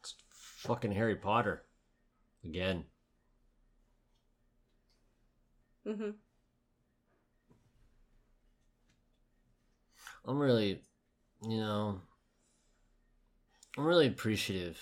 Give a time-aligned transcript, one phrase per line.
[0.00, 1.64] It's fucking Harry Potter.
[2.42, 2.84] Again.
[5.86, 6.10] Mm-hmm.
[10.24, 10.82] I'm really,
[11.42, 12.00] you know,
[13.76, 14.78] I'm really appreciative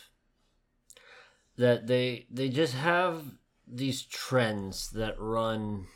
[1.56, 3.24] that they they just have
[3.66, 5.86] these trends that run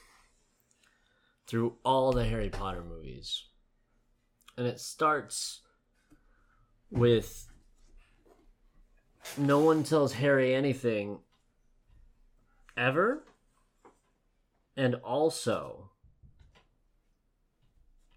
[1.47, 3.45] through all the Harry Potter movies.
[4.57, 5.61] And it starts
[6.91, 7.49] with
[9.39, 11.19] no one tells Harry anything
[12.77, 13.25] ever.
[14.77, 15.91] And also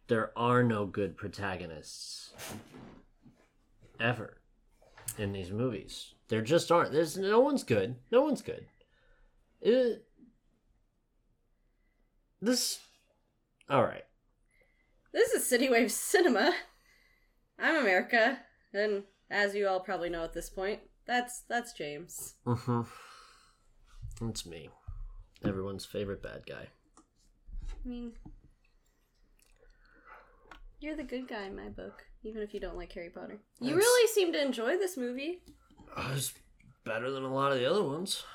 [0.07, 2.33] there are no good protagonists
[3.99, 4.37] ever
[5.17, 6.13] in these movies.
[6.27, 6.91] There just aren't.
[6.91, 7.95] There's no one's good.
[8.11, 8.65] No one's good.
[9.61, 10.05] It,
[12.41, 12.79] this,
[13.69, 14.05] all right.
[15.15, 16.53] This is City Wave Cinema.
[17.57, 18.37] I'm America,
[18.73, 22.33] and as you all probably know at this point, that's that's James.
[22.45, 22.81] Mm-hmm.
[24.29, 24.67] It's me,
[25.45, 26.67] everyone's favorite bad guy.
[27.69, 28.11] I mean,
[30.81, 33.39] you're the good guy in my book, even if you don't like Harry Potter.
[33.61, 35.39] You That's- really seem to enjoy this movie.
[35.95, 36.33] Uh, It's
[36.83, 38.25] better than a lot of the other ones,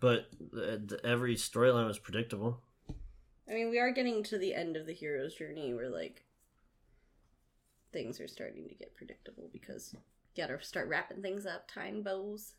[0.00, 2.62] but uh, th- every storyline was predictable.
[3.48, 6.24] I mean, we are getting to the end of the hero's journey where like
[7.92, 12.54] things are starting to get predictable because you gotta start wrapping things up, tying bows,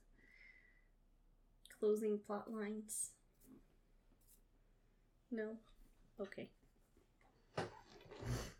[1.79, 3.11] closing plot lines.
[5.31, 5.57] No?
[6.19, 6.49] Okay.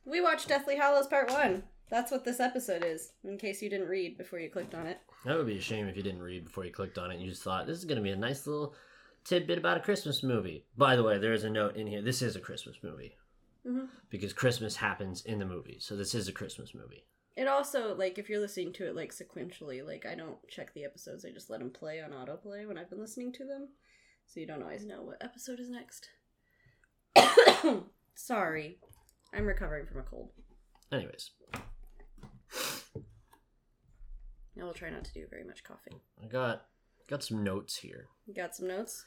[0.06, 1.64] We watched Deathly Hallows Part 1.
[1.90, 5.00] That's what this episode is, in case you didn't read before you clicked on it.
[5.26, 7.24] That would be a shame if you didn't read before you clicked on it and
[7.24, 8.74] you just thought this is going to be a nice little
[9.28, 10.66] tidbit about a Christmas movie.
[10.78, 12.02] By the way, there is a note in here.
[12.02, 13.16] This is a Christmas movie
[13.66, 13.90] Mhm.
[14.10, 17.06] because Christmas happens in the movie, so this is a Christmas movie.
[17.36, 20.86] It also, like, if you're listening to it, like, sequentially, like, I don't check the
[20.86, 23.70] episodes, I just let them play on autoplay when I've been listening to them.
[24.26, 26.10] So you don't always know what episode is next.
[28.16, 28.80] Sorry.
[29.34, 30.32] I'm recovering from a cold.
[30.92, 31.32] Anyways,
[34.60, 36.00] I will try not to do very much coughing.
[36.24, 36.66] I got
[37.08, 39.06] got some notes here You got some notes?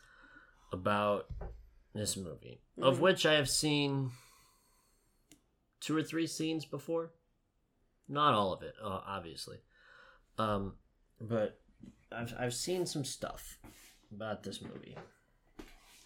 [0.72, 1.28] About
[1.92, 3.00] this movie, of Mhm.
[3.00, 4.12] which I have seen
[5.80, 7.12] two or three scenes before.
[8.08, 9.58] Not all of it, uh, obviously,
[10.38, 10.78] um,
[11.20, 11.60] but
[12.12, 13.58] I've I've seen some stuff
[14.12, 14.96] about this movie.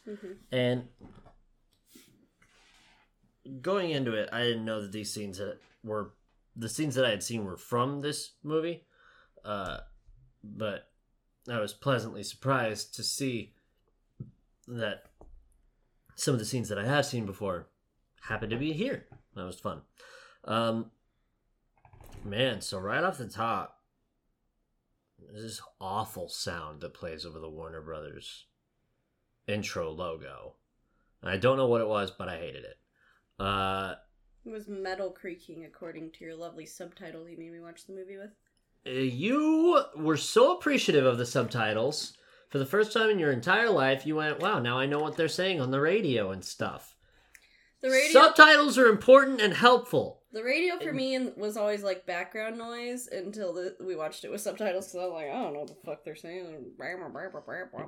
[0.05, 0.89] hmm And
[3.61, 6.15] going into it, I didn't know that these scenes that were
[6.57, 8.87] the scenes that I had seen were from this movie.
[9.45, 9.81] Uh,
[10.43, 10.91] but
[11.49, 13.55] I was pleasantly surprised to see
[14.69, 15.05] that
[16.17, 17.69] some of the scenes that I have seen before
[18.29, 19.07] happened to be here.
[19.35, 19.83] That was fun.
[20.45, 20.91] Um,
[22.25, 23.81] man, so right off the top,
[25.19, 28.47] there's this awful sound that plays over the Warner Brothers
[29.47, 30.55] intro logo.
[31.23, 32.79] I don't know what it was, but I hated it.
[33.39, 33.95] Uh,
[34.45, 38.19] It was metal creaking, according to your lovely subtitle you made me watch the movie
[38.19, 38.31] with.
[39.13, 42.17] you were so appreciative of the subtitles.
[42.55, 45.17] For the first time in your entire life, you went, wow, now I know what
[45.17, 46.95] they're saying on the radio and stuff.
[47.83, 50.23] The radio, Subtitles are important and helpful.
[50.33, 54.41] the radio for me was always like background noise until the, we watched it with
[54.41, 54.93] subtitles.
[54.93, 56.45] So I was like, I don't know what the fuck they're saying.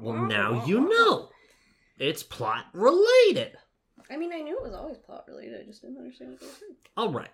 [0.01, 1.29] Well, now you know.
[2.01, 3.57] It's plot related.
[4.11, 5.61] I mean, I knew it was always plot related.
[5.61, 6.77] I just didn't understand what they were saying.
[6.97, 7.31] All right.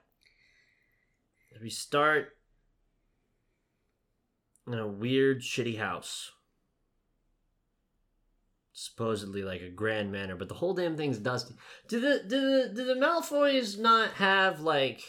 [1.62, 2.36] We start
[4.66, 6.30] in a weird, shitty house.
[8.84, 11.54] Supposedly like a grand manor, but the whole damn thing's dusty.
[11.86, 15.02] Do the do the do the Malfoys not have like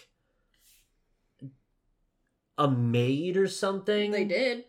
[2.56, 4.12] a maid or something?
[4.12, 4.66] They did.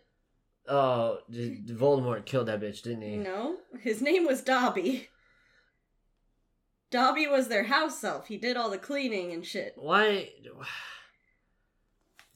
[0.67, 3.17] Oh, Voldemort killed that bitch, didn't he?
[3.17, 5.09] No, his name was Dobby.
[6.89, 8.27] Dobby was their house elf.
[8.27, 9.73] He did all the cleaning and shit.
[9.75, 10.29] Why?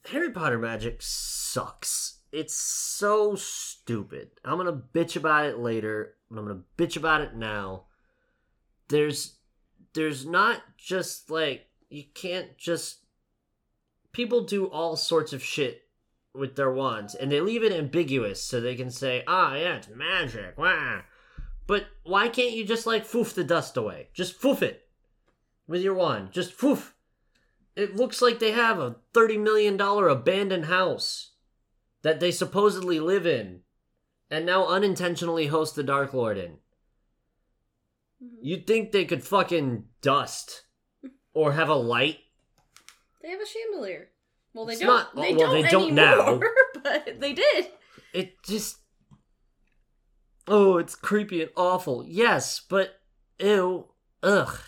[0.06, 2.20] Harry Potter magic sucks.
[2.30, 4.30] It's so stupid.
[4.44, 7.84] I'm gonna bitch about it later, but I'm gonna bitch about it now.
[8.88, 9.36] There's,
[9.94, 12.98] there's not just like you can't just.
[14.12, 15.82] People do all sorts of shit
[16.34, 19.88] with their wands, and they leave it ambiguous so they can say, "Ah, yeah, it's
[19.88, 21.02] magic." Wah.
[21.66, 24.08] But why can't you just like foof the dust away?
[24.12, 24.88] Just foof it
[25.68, 26.32] with your wand.
[26.32, 26.94] Just foof.
[27.76, 31.30] It looks like they have a $30 million abandoned house
[32.02, 33.60] that they supposedly live in
[34.30, 36.52] and now unintentionally host the Dark Lord in.
[38.22, 38.36] Mm-hmm.
[38.42, 40.64] You'd think they could fucking dust
[41.32, 42.18] or have a light
[43.22, 44.08] They have a chandelier.
[44.54, 44.88] Well, they It's don't.
[44.88, 46.20] not- they well, don't they don't now.
[46.28, 46.50] anymore,
[46.82, 47.68] but they did.
[48.12, 48.78] It just.
[50.48, 52.04] Oh, it's creepy and awful.
[52.04, 53.00] Yes, but
[53.38, 53.86] ew,
[54.22, 54.58] ugh.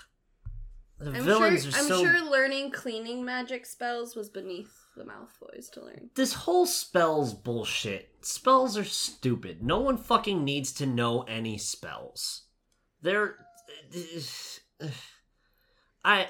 [1.01, 1.73] The I'm villains sure.
[1.73, 2.05] are I'm so.
[2.05, 6.11] sure learning cleaning magic spells was beneath the mouth Malfoys to learn.
[6.15, 8.11] This whole spells bullshit.
[8.21, 9.63] Spells are stupid.
[9.63, 12.43] No one fucking needs to know any spells.
[13.01, 13.37] They're.
[16.05, 16.29] I.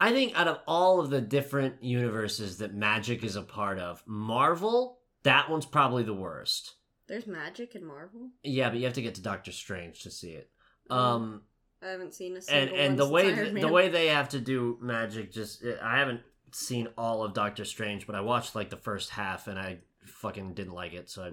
[0.00, 4.02] I think out of all of the different universes that magic is a part of,
[4.06, 6.74] Marvel, that one's probably the worst.
[7.06, 8.30] There's magic in Marvel.
[8.42, 10.50] Yeah, but you have to get to Doctor Strange to see it.
[10.90, 11.42] Oh, Um,
[11.80, 14.30] I haven't seen a and single and one the way th- the way they have
[14.30, 16.20] to do magic, just I haven't
[16.54, 20.54] seen all of Doctor Strange, but I watched like the first half and I fucking
[20.54, 21.30] didn't like it, so I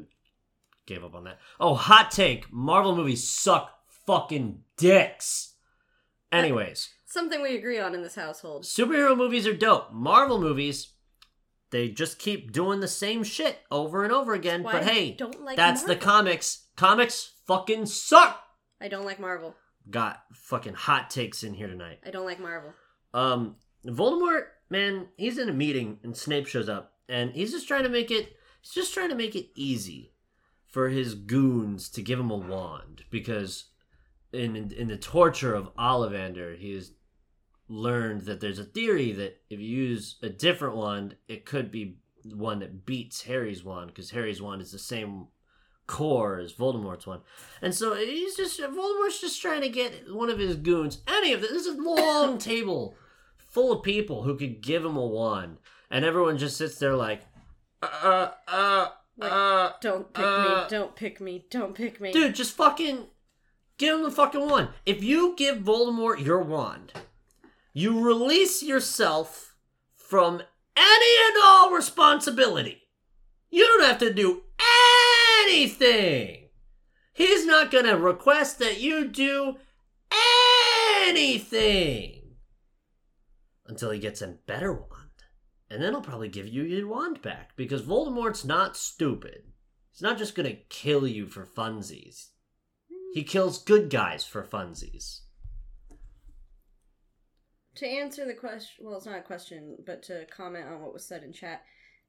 [0.86, 1.40] gave up on that.
[1.60, 3.72] Oh, hot take: Marvel movies suck
[4.06, 5.56] fucking dicks.
[6.32, 8.64] Anyways, something we agree on in this household.
[8.64, 9.92] superhero movies are dope.
[9.92, 10.94] Marvel movies,
[11.72, 14.64] they just keep doing the same shit over and over again.
[14.64, 16.68] Why but hey, don't like that's the comics.
[16.76, 18.42] Comics fucking suck.
[18.80, 19.56] I don't like Marvel.
[19.90, 22.00] Got fucking hot takes in here tonight.
[22.06, 22.74] I don't like Marvel.
[23.14, 27.84] Um, Voldemort, man, he's in a meeting and Snape shows up, and he's just trying
[27.84, 28.36] to make it.
[28.62, 30.14] He's just trying to make it easy
[30.66, 33.66] for his goons to give him a wand because
[34.32, 36.94] in in the torture of Ollivander, he has
[37.68, 41.98] learned that there's a theory that if you use a different wand, it could be
[42.24, 45.28] one that beats Harry's wand because Harry's wand is the same
[45.88, 47.22] core as Voldemort's one.
[47.62, 51.02] And so he's just Voldemort's just trying to get one of his goons.
[51.08, 51.52] Any of this.
[51.52, 52.96] This is a long table
[53.52, 55.58] full of people who could give him a wand,
[55.90, 57.22] and everyone just sits there like,
[57.84, 58.88] uh, uh,
[59.18, 60.70] Like, uh, Don't pick Uh, me.
[60.70, 61.46] Don't pick me.
[61.50, 62.12] Don't pick me.
[62.12, 63.08] dude, just fucking
[63.78, 64.70] give him the fucking wand.
[64.86, 66.94] If you give Voldemort your wand,
[67.74, 69.56] you release yourself
[69.96, 70.42] from
[70.78, 72.84] any and all responsibility.
[73.50, 74.44] You don't have to do
[75.44, 76.50] anything.
[77.14, 79.58] He's not gonna request that you do
[81.08, 82.21] anything
[83.72, 85.10] until he gets a better wand.
[85.70, 89.46] And then he'll probably give you your wand back because Voldemort's not stupid.
[89.90, 92.28] He's not just gonna kill you for funsies.
[93.14, 95.22] He kills good guys for funsies.
[97.76, 101.08] To answer the question, well, it's not a question, but to comment on what was
[101.08, 101.64] said in chat.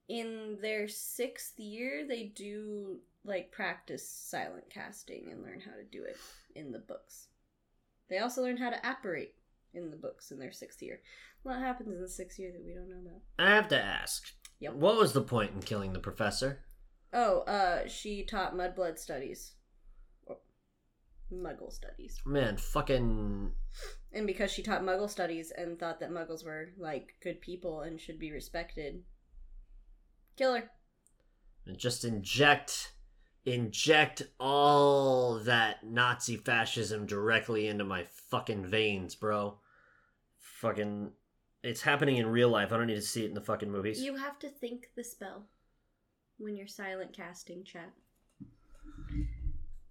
[0.09, 6.03] In their sixth year, they do like practice silent casting and learn how to do
[6.05, 6.17] it
[6.57, 7.29] in the books.
[8.11, 9.35] They also learn how to apparate
[9.75, 11.01] in the books in their sixth year.
[11.45, 13.23] A lot happens in the sixth year that we don't know about.
[13.39, 14.25] I have to ask.
[14.61, 14.75] Yep.
[14.75, 16.61] What was the point in killing the professor?
[17.13, 19.53] Oh, uh, she taught mudblood studies.
[20.25, 20.37] Or
[21.33, 22.21] Muggle studies.
[22.25, 23.53] Man, fucking
[24.13, 28.01] And because she taught Muggle studies and thought that Muggles were, like, good people and
[28.01, 29.03] should be respected,
[30.37, 30.71] kill her.
[31.77, 32.93] just inject
[33.45, 39.59] inject all that Nazi fascism directly into my fucking veins, bro.
[40.63, 41.11] Fucking
[41.65, 42.73] it's happening in real life.
[42.73, 44.01] I don't need to see it in the fucking movies.
[44.01, 45.47] You have to think the spell
[46.39, 47.91] when you're silent casting chat.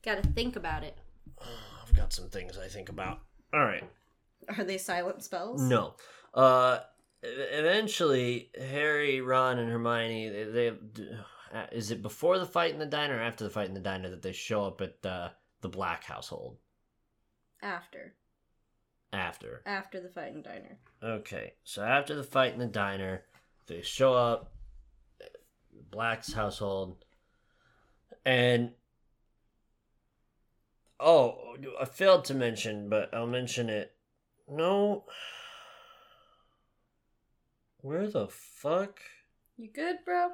[0.02, 0.98] Gotta think about it.
[1.42, 3.20] I've got some things I think about.
[3.54, 3.84] All right.
[4.58, 5.62] Are they silent spells?
[5.62, 5.96] No.
[6.34, 6.80] Uh
[7.22, 10.70] eventually Harry, Ron and Hermione they, they
[11.54, 13.82] uh, is it before the fight in the diner or after the fight in the
[13.82, 15.30] diner that they show up at uh,
[15.60, 16.56] the Black household?
[17.62, 18.14] After.
[19.14, 19.62] After.
[19.66, 20.78] After the fight in the diner.
[21.04, 23.24] Okay, so after the fight in the diner,
[23.68, 24.54] they show up,
[25.90, 27.04] Black's household,
[28.26, 28.72] and
[31.00, 33.94] oh, I failed to mention, but I'll mention it.
[34.48, 35.04] No,
[37.82, 39.02] where the fuck?
[39.58, 40.30] You good, bro?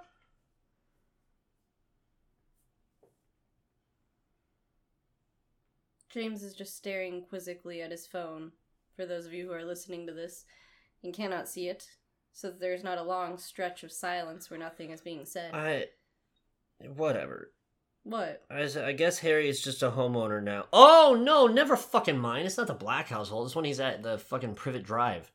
[6.09, 8.51] James is just staring quizzically at his phone.
[8.97, 10.43] For those of you who are listening to this
[11.03, 11.87] and cannot see it,
[12.33, 15.53] so that there's not a long stretch of silence where nothing is being said.
[15.53, 15.85] I,
[16.95, 17.51] whatever.
[18.03, 18.43] what?
[18.49, 20.65] I I guess Harry is just a homeowner now.
[20.73, 22.45] Oh no, never fucking mind.
[22.47, 23.47] It's not the Black household.
[23.47, 25.31] It's when he's at the fucking Privet Drive,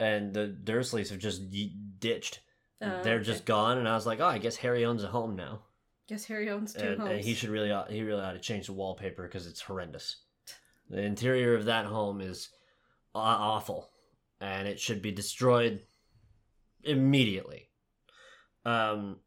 [0.00, 2.40] and the Dursleys have just y- ditched.
[2.80, 3.24] Oh, They're okay.
[3.24, 5.62] just gone, and I was like, oh, I guess Harry owns a home now,
[6.08, 7.10] Guess Harry owns two and, homes.
[7.10, 10.16] and he should really ought- he really ought to change the wallpaper because it's horrendous.
[10.90, 12.48] The interior of that home is
[13.14, 13.90] awful,
[14.40, 15.82] and it should be destroyed
[16.82, 17.70] immediately.
[18.64, 19.20] Um.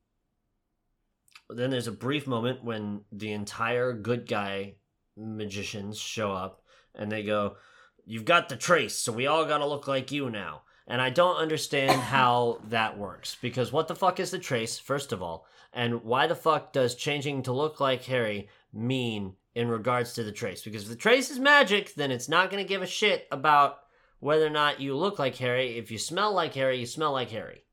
[1.49, 4.75] Then there's a brief moment when the entire good guy
[5.17, 6.63] magicians show up,
[6.95, 7.57] and they go,
[8.05, 11.09] "You've got the trace, so we all got to look like you now." And I
[11.09, 13.37] don't understand how that works.
[13.41, 15.45] Because what the fuck is the trace, first of all?
[15.73, 20.31] And why the fuck does changing to look like Harry mean in regards to the
[20.31, 20.61] trace?
[20.61, 23.79] Because if the trace is magic, then it's not going to give a shit about
[24.19, 25.77] whether or not you look like Harry.
[25.77, 27.63] If you smell like Harry, you smell like Harry.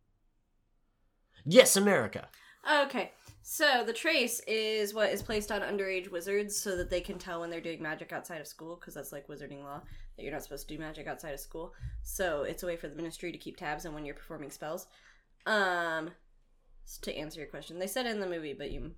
[1.44, 2.28] Yes, America.
[2.84, 3.12] Okay.
[3.50, 7.40] So the trace is what is placed on underage wizards so that they can tell
[7.40, 9.80] when they're doing magic outside of school because that's like wizarding law
[10.16, 11.72] that you're not supposed to do magic outside of school.
[12.02, 14.86] So it's a way for the ministry to keep tabs on when you're performing spells.
[15.46, 16.10] Um
[17.02, 17.78] to answer your question.
[17.78, 18.90] They said in the movie but you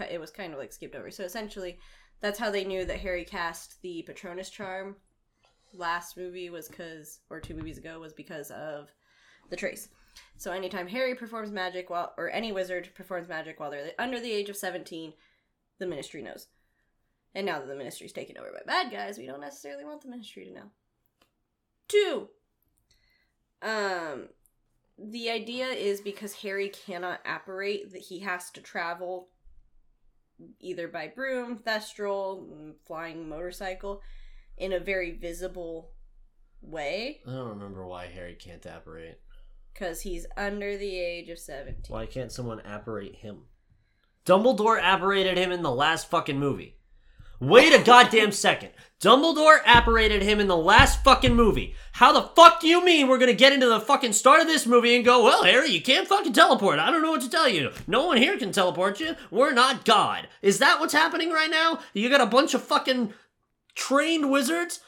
[0.00, 1.10] it was kind of like skipped over.
[1.10, 1.78] So essentially
[2.20, 4.96] that's how they knew that Harry cast the Patronus charm
[5.74, 8.90] last movie was cuz or two movies ago was because of
[9.50, 9.88] the trace.
[10.36, 14.32] So anytime Harry performs magic while, or any wizard performs magic while they're under the
[14.32, 15.14] age of 17,
[15.78, 16.48] the ministry knows.
[17.34, 20.08] And now that the ministry's taken over by bad guys, we don't necessarily want the
[20.08, 20.70] ministry to know.
[21.88, 22.28] Two.
[23.62, 24.28] Um,
[24.98, 29.28] the idea is because Harry cannot apparate that he has to travel
[30.60, 34.02] either by broom, thestral, flying motorcycle
[34.56, 35.90] in a very visible
[36.60, 37.20] way.
[37.26, 39.20] I don't remember why Harry can't apparate.
[39.72, 41.84] Because he's under the age of 17.
[41.88, 43.44] Why can't someone apparate him?
[44.26, 46.76] Dumbledore apparated him in the last fucking movie.
[47.42, 48.70] Wait a goddamn second.
[49.00, 51.74] Dumbledore apparated him in the last fucking movie.
[51.90, 54.64] How the fuck do you mean we're gonna get into the fucking start of this
[54.64, 56.78] movie and go, well, Harry, you can't fucking teleport.
[56.78, 57.72] I don't know what to tell you.
[57.88, 59.16] No one here can teleport you.
[59.32, 60.28] We're not God.
[60.40, 61.80] Is that what's happening right now?
[61.94, 63.12] You got a bunch of fucking
[63.74, 64.78] trained wizards?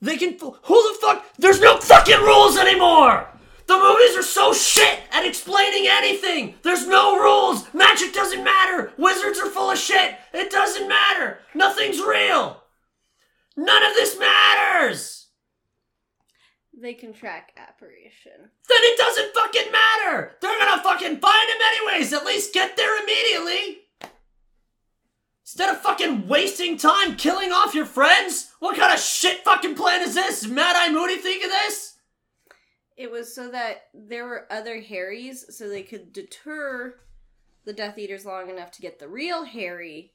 [0.00, 0.38] They can.
[0.38, 1.26] Who the fuck?
[1.36, 3.26] There's no fucking rules anymore!
[3.66, 6.54] The movies are so shit at explaining anything.
[6.62, 7.72] There's no rules.
[7.72, 8.92] Magic doesn't matter.
[8.98, 10.16] Wizards are full of shit.
[10.32, 11.38] It doesn't matter.
[11.54, 12.62] Nothing's real.
[13.56, 15.28] None of this matters.
[16.74, 18.32] They can track apparition.
[18.68, 20.32] Then it doesn't fucking matter.
[20.40, 22.12] They're gonna fucking find him anyways.
[22.12, 23.82] At least get there immediately.
[25.44, 28.50] Instead of fucking wasting time killing off your friends?
[28.58, 30.46] What kind of shit fucking plan is this?
[30.46, 31.91] Mad Eye Moody think of this?
[33.02, 37.00] It was so that there were other Harrys, so they could deter
[37.64, 40.12] the Death Eaters long enough to get the real Harry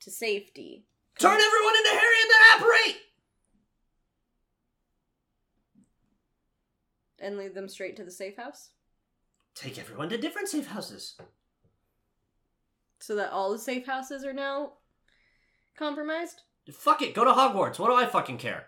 [0.00, 0.84] to safety.
[1.18, 2.96] Turn everyone into Harry and then apparate!
[7.18, 8.72] And lead them straight to the safe house?
[9.54, 11.16] Take everyone to different safe houses.
[12.98, 14.74] So that all the safe houses are now
[15.78, 16.42] compromised?
[16.74, 17.78] Fuck it, go to Hogwarts.
[17.78, 18.66] What do I fucking care?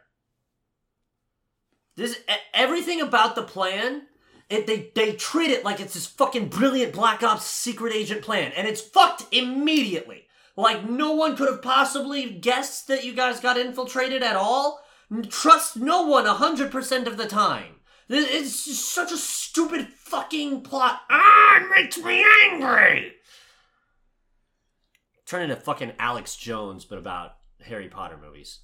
[1.96, 2.18] This
[2.52, 4.02] everything about the plan.
[4.50, 8.52] It, they they treat it like it's this fucking brilliant Black Ops secret agent plan,
[8.56, 10.26] and it's fucked immediately.
[10.56, 14.80] Like no one could have possibly guessed that you guys got infiltrated at all.
[15.28, 17.76] Trust no one hundred percent of the time.
[18.08, 21.00] It's such a stupid fucking plot.
[21.08, 23.12] Ah, it makes me angry.
[25.26, 28.60] Turn into fucking Alex Jones, but about Harry Potter movies.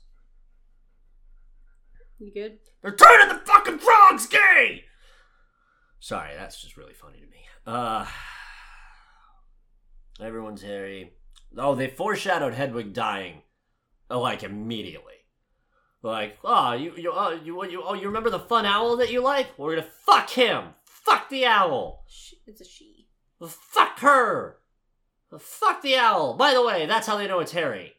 [2.21, 2.59] You good?
[2.83, 4.85] They're turning the fucking frogs gay!
[6.01, 7.45] Sorry, that's just really funny to me.
[7.67, 8.05] Uh,
[10.23, 11.15] everyone's Harry.
[11.57, 13.41] Oh, they foreshadowed Hedwig dying,
[14.11, 15.15] uh, like immediately.
[16.03, 19.23] Like, oh, you, you, oh, you, you, oh, you remember the fun owl that you
[19.23, 19.59] like?
[19.59, 20.75] We're gonna fuck him.
[20.85, 22.05] Fuck the owl.
[22.47, 23.09] It's a she.
[23.43, 24.59] Fuck her.
[25.39, 26.35] Fuck the owl.
[26.35, 27.95] By the way, that's how they know it's Harry.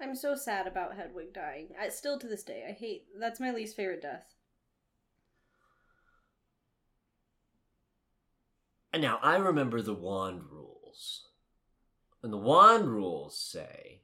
[0.00, 1.68] I'm so sad about Hedwig dying.
[1.80, 3.06] I, still to this day, I hate.
[3.18, 4.34] That's my least favorite death.
[8.92, 11.28] And now I remember the wand rules.
[12.22, 14.00] And the wand rules say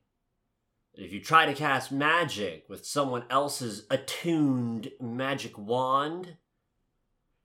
[0.95, 6.37] that if you try to cast magic with someone else's attuned magic wand,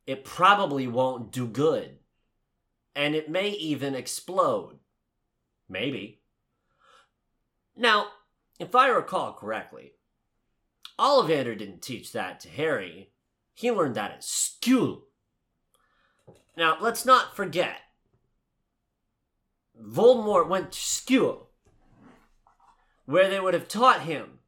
[0.06, 2.00] it probably won't do good.
[2.96, 4.80] And it may even explode.
[5.70, 6.22] Maybe.
[7.76, 8.08] Now,
[8.60, 9.94] if I recall correctly,
[11.00, 13.12] Ollivander didn't teach that to Harry.
[13.54, 15.06] He learned that at school.
[16.56, 17.78] Now, let's not forget,
[19.80, 21.50] Voldemort went to school
[23.06, 24.40] where they would have taught him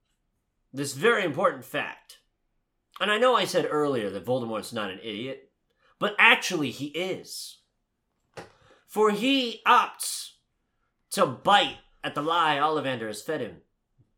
[0.73, 2.17] this very important fact.
[2.99, 5.51] And I know I said earlier that Voldemort's not an idiot,
[5.99, 7.59] but actually he is.
[8.87, 10.31] For he opts
[11.11, 13.57] to bite at the lie Ollivander has fed him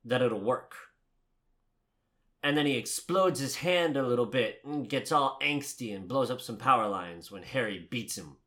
[0.06, 0.76] that it'll work.
[2.44, 6.32] And then he explodes his hand a little bit and gets all angsty and blows
[6.32, 8.38] up some power lines when Harry beats him.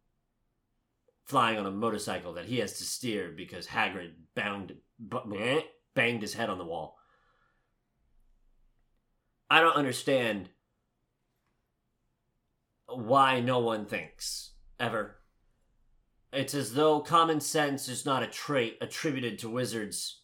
[1.26, 4.74] Flying on a motorcycle that he has to steer because Hagrid bound,
[5.94, 6.98] banged his head on the wall.
[9.48, 10.50] I don't understand
[12.86, 15.16] why no one thinks ever.
[16.32, 20.23] It's as though common sense is not a trait attributed to wizards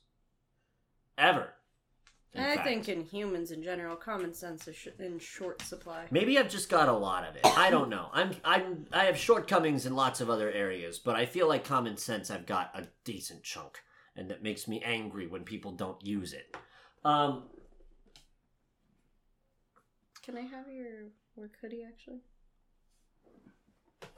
[1.21, 1.53] ever.
[2.35, 2.65] I fact.
[2.65, 6.07] think in humans in general, common sense is sh- in short supply.
[6.13, 7.43] Maybe I've just got a lot of it.
[7.45, 8.09] I don't know.
[8.13, 11.97] I'm I'm I have shortcomings in lots of other areas, but I feel like common
[11.97, 13.81] sense I've got a decent chunk,
[14.15, 16.57] and that makes me angry when people don't use it.
[17.05, 17.45] Um,
[20.23, 22.21] Can I have your work hoodie actually?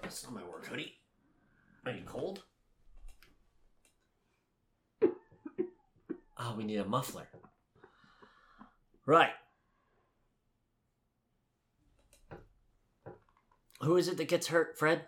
[0.02, 0.94] that's not my work hoodie.
[1.86, 2.42] Are you cold?
[6.38, 7.28] Oh, we need a muffler.
[9.06, 9.32] Right.
[13.80, 15.06] Who is it that gets hurt, Fred?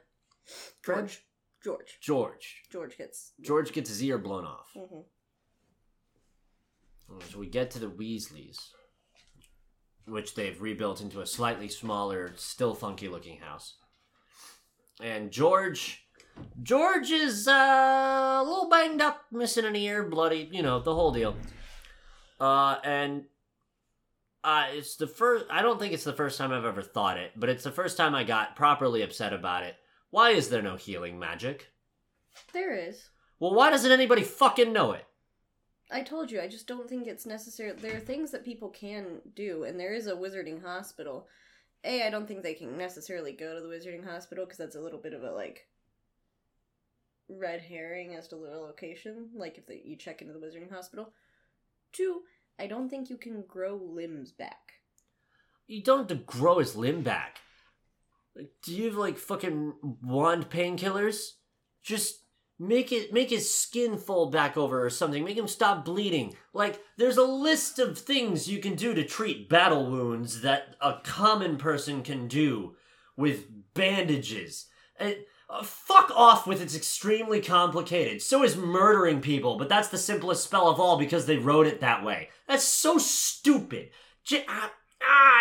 [0.85, 1.23] George.
[1.62, 1.99] George.
[2.00, 2.62] George.
[2.71, 3.33] George gets.
[3.40, 4.71] George gets his ear blown off.
[4.75, 5.00] hmm
[7.31, 8.59] So we get to the Weasleys,
[10.07, 13.76] which they've rebuilt into a slightly smaller, still funky looking house.
[15.00, 16.03] And George,
[16.62, 21.12] George is uh, a little banged up, missing an ear, bloody, you know, the whole
[21.12, 21.37] deal.
[22.41, 23.25] Uh, and
[24.43, 25.47] uh, it's the first.
[25.50, 27.97] I don't think it's the first time I've ever thought it, but it's the first
[27.97, 29.76] time I got properly upset about it.
[30.11, 31.71] Why is there no healing magic?
[32.53, 33.09] There is.
[33.41, 35.05] Well, why doesn't anybody fucking know it?
[35.91, 37.73] I told you, I just don't think it's necessary.
[37.73, 41.29] There are things that people can do, and there is a wizarding hospital.
[41.85, 44.81] A, I don't think they can necessarily go to the wizarding hospital because that's a
[44.81, 45.67] little bit of a like
[47.28, 49.31] red herring as to the location.
[49.35, 51.12] Like if they, you check into the wizarding hospital.
[51.93, 52.23] Two,
[52.59, 54.75] I don't think you can grow limbs back.
[55.66, 57.38] You don't have to grow his limb back.
[58.62, 61.33] Do you have like fucking wand painkillers?
[61.83, 62.21] Just
[62.59, 65.25] make it make his skin fold back over or something.
[65.25, 66.35] Make him stop bleeding.
[66.52, 70.99] Like there's a list of things you can do to treat battle wounds that a
[71.04, 72.77] common person can do
[73.16, 74.66] with bandages.
[74.98, 75.16] And
[75.48, 78.22] uh, fuck off with it's extremely complicated.
[78.22, 81.80] So is murdering people, but that's the simplest spell of all because they wrote it
[81.80, 82.28] that way.
[82.48, 83.90] That's so stupid.
[84.24, 85.35] J- ah, ah,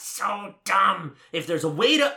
[0.00, 1.16] so dumb.
[1.32, 2.16] If there's a way to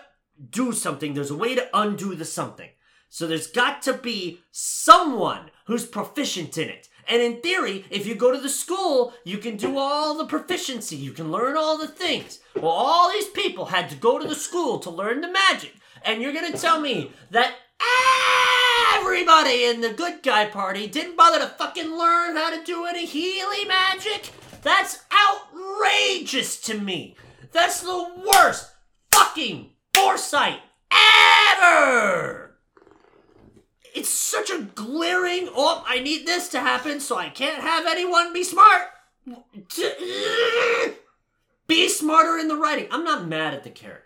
[0.50, 2.70] do something, there's a way to undo the something.
[3.10, 6.90] So there's got to be someone who's proficient in it.
[7.08, 10.96] And in theory, if you go to the school, you can do all the proficiency.
[10.96, 12.40] You can learn all the things.
[12.56, 15.74] Well, all these people had to go to the school to learn the magic.
[16.06, 17.56] And you're to tell me that
[18.96, 23.06] everybody in the good guy party didn't bother to fucking learn how to do any
[23.06, 24.32] Healy magic?
[24.62, 27.16] That's outrageous to me.
[27.52, 28.72] That's the worst
[29.12, 30.60] fucking foresight
[30.92, 32.58] ever.
[33.96, 38.34] It's such a glaring, oh, I need this to happen so I can't have anyone
[38.34, 38.88] be smart.
[41.68, 42.88] Be smarter in the writing.
[42.92, 44.03] I'm not mad at the characters.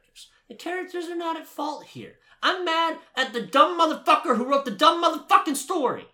[0.50, 2.16] The characters are not at fault here.
[2.42, 6.08] I'm mad at the dumb motherfucker who wrote the dumb motherfucking story.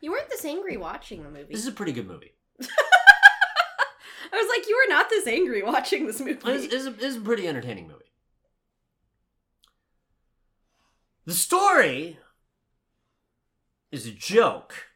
[0.00, 1.52] You weren't this angry watching the movie.
[1.52, 2.34] This is a pretty good movie.
[2.60, 6.34] I was like, you were not this angry watching this movie.
[6.34, 8.04] This is a, a pretty entertaining movie.
[11.24, 12.18] The story
[13.90, 14.86] is a joke,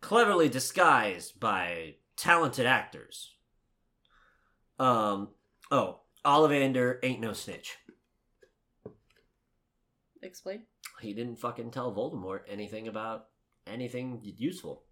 [0.00, 3.33] cleverly disguised by talented actors.
[4.78, 5.28] Um,
[5.70, 7.76] oh, Ollivander ain't no snitch.
[10.22, 10.62] Explain.
[11.00, 13.26] He didn't fucking tell Voldemort anything about
[13.66, 14.84] anything useful.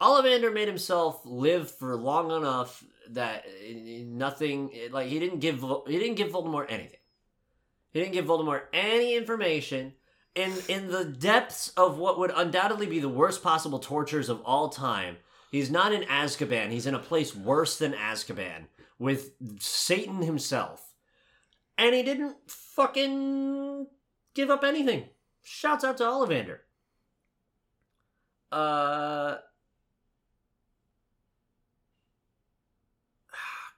[0.00, 3.44] Ollivander made himself live for long enough that
[3.80, 6.98] nothing like he didn't give he didn't give Voldemort anything.
[7.92, 9.94] He didn't give Voldemort any information
[10.34, 14.68] in in the depths of what would undoubtedly be the worst possible tortures of all
[14.68, 15.18] time.
[15.52, 16.70] He's not in Azkaban.
[16.70, 18.66] He's in a place worse than Azkaban
[19.04, 20.94] with Satan himself.
[21.76, 23.86] And he didn't fucking
[24.34, 25.04] give up anything.
[25.42, 26.60] Shouts out to Ollivander.
[28.50, 29.36] Uh.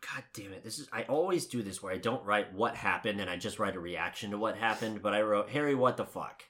[0.01, 0.63] God damn it.
[0.63, 3.59] This is I always do this where I don't write what happened and I just
[3.59, 6.45] write a reaction to what happened, but I wrote Harry what the fuck.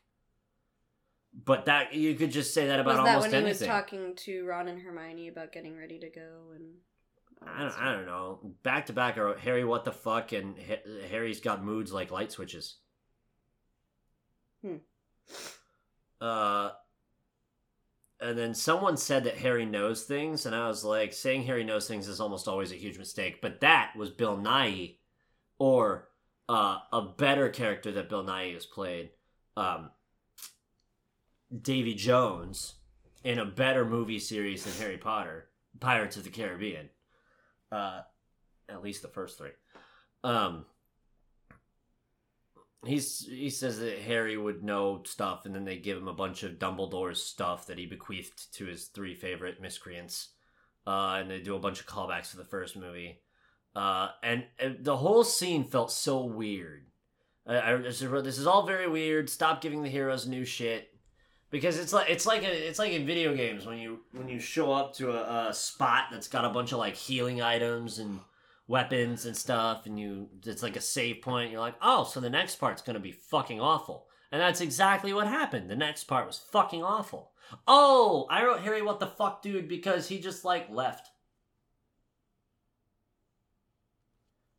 [1.32, 3.66] But that you could just say that about was that almost when anything.
[3.66, 6.74] he was talking to Ron and Hermione about getting ready to go and?
[7.44, 7.78] I don't.
[7.78, 8.40] I don't know.
[8.62, 12.32] Back to back, wrote Harry what the fuck and Ha- Harry's got moods like light
[12.32, 12.76] switches.
[14.62, 14.76] Hmm.
[16.20, 16.70] Uh
[18.20, 21.86] and then someone said that Harry knows things, and I was like, saying Harry knows
[21.86, 23.42] things is almost always a huge mistake.
[23.42, 24.96] But that was Bill Nighy,
[25.58, 26.08] or
[26.48, 29.10] uh, a better character that Bill Nighy has played,
[29.56, 29.90] um,
[31.60, 32.76] Davy Jones,
[33.22, 36.88] in a better movie series than Harry Potter, Pirates of the Caribbean.
[37.72, 38.02] Uh,
[38.68, 39.50] at least the first three.
[40.24, 40.64] Um,
[42.84, 46.42] he's he says that Harry would know stuff, and then they give him a bunch
[46.42, 50.30] of Dumbledore's stuff that he bequeathed to his three favorite miscreants,
[50.86, 53.20] uh, and they do a bunch of callbacks to the first movie,
[53.74, 56.86] uh, and, and the whole scene felt so weird.
[57.46, 59.30] I, I just wrote, this is all very weird.
[59.30, 60.95] Stop giving the heroes new shit
[61.50, 64.38] because it's like it's like a, it's like in video games when you when you
[64.40, 68.20] show up to a, a spot that's got a bunch of like healing items and
[68.68, 72.28] weapons and stuff and you it's like a save point you're like oh so the
[72.28, 74.06] next part's gonna be fucking awful.
[74.32, 75.70] And that's exactly what happened.
[75.70, 77.30] The next part was fucking awful.
[77.68, 81.10] Oh i wrote harry what the fuck dude because he just like left.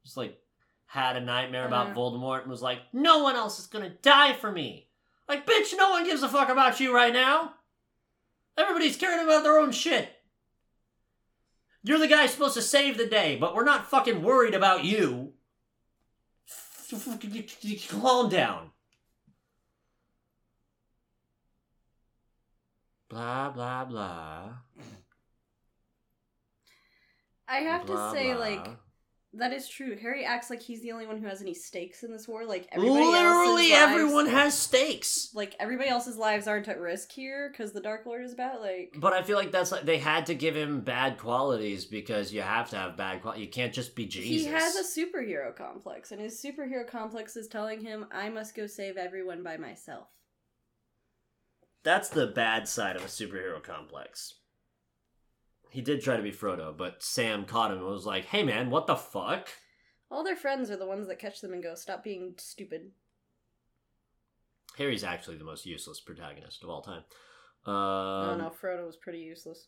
[0.06, 0.40] Just like
[0.86, 1.94] had a nightmare about Uh.
[1.94, 4.87] voldemort and was like no one else is gonna die for me
[5.28, 7.54] like bitch no one gives a fuck about you right now
[8.58, 10.18] everybody's caring about their own shit
[11.88, 15.32] you're the guy supposed to save the day, but we're not fucking worried about you.
[17.90, 18.72] Calm down.
[23.10, 24.50] Blah, blah, blah.
[27.48, 28.42] I have blah, to say, blah.
[28.42, 28.68] like,
[29.38, 29.96] that is true.
[30.02, 32.46] Harry acts like he's the only one who has any stakes in this war.
[32.46, 35.30] Like everybody Literally lives- everyone has stakes.
[35.34, 38.62] like everybody else's lives aren't at risk here because the Dark Lord is about.
[38.62, 42.34] Like But I feel like that's like they had to give him bad qualities because
[42.34, 43.46] you have to have bad qualities.
[43.46, 44.46] You can't just be Jesus.
[44.46, 48.68] he has a superhero complex, and his superhero complex is telling him, "I must go
[48.68, 50.08] save everyone by myself."
[51.84, 54.34] That's the bad side of a superhero complex.
[55.78, 58.72] He did try to be Frodo, but Sam caught him and was like, "Hey man,
[58.72, 59.48] what the fuck?"
[60.10, 62.94] All their friends are the ones that catch them and go, "Stop being stupid."
[64.80, 67.04] Harry's actually the most useless protagonist of all time.
[67.68, 68.50] Um, don't know.
[68.60, 69.68] Frodo was pretty useless.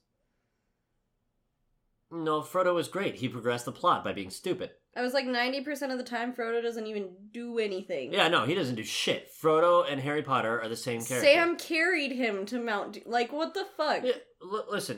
[2.10, 3.14] no, Frodo was great.
[3.14, 4.72] He progressed the plot by being stupid.
[4.96, 8.12] I was like ninety percent of the time, Frodo doesn't even do anything.
[8.14, 9.30] Yeah, no, he doesn't do shit.
[9.32, 11.30] Frodo and Harry Potter are the same character.
[11.30, 13.06] Sam carried him to Mount.
[13.06, 14.04] Like what the fuck?
[14.04, 14.98] Yeah, l- listen,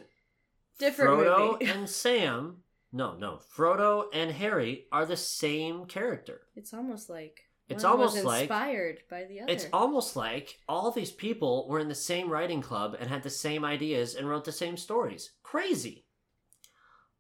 [0.80, 1.66] Different Frodo movie.
[1.72, 2.58] and Sam.
[2.94, 6.42] No, no, Frodo and Harry are the same character.
[6.56, 9.52] It's almost like It's one almost was like- inspired by the other.
[9.52, 13.30] It's almost like all these people were in the same writing club and had the
[13.30, 15.32] same ideas and wrote the same stories.
[15.42, 16.06] Crazy.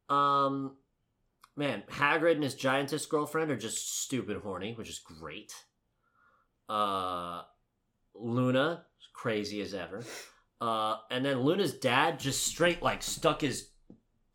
[0.10, 0.76] Um,
[1.56, 5.54] man, Hagrid and his giantess girlfriend are just stupid horny, which is great.
[6.68, 7.44] Uh,
[8.14, 8.84] Luna,
[9.14, 10.04] crazy as ever.
[10.62, 13.70] Uh, and then Luna's dad just straight like stuck his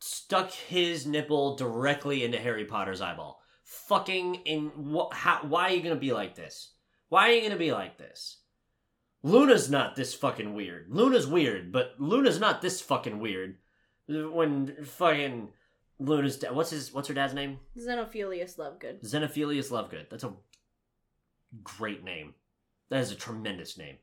[0.01, 3.41] stuck his nipple directly into Harry Potter's eyeball.
[3.63, 5.15] Fucking in what?
[5.15, 5.41] How?
[5.43, 6.73] Why are you gonna be like this?
[7.09, 8.41] Why are you gonna be like this?
[9.23, 10.87] Luna's not this fucking weird.
[10.91, 13.59] Luna's weird, but Luna's not this fucking weird.
[14.09, 15.49] When fucking
[15.99, 17.59] Luna's dad, what's his, what's her dad's name?
[17.77, 19.03] Xenophilius Lovegood.
[19.03, 20.11] Xenophilius Lovegood.
[20.11, 20.33] That's a
[21.65, 22.35] great name.
[22.89, 23.97] That is a tremendous name.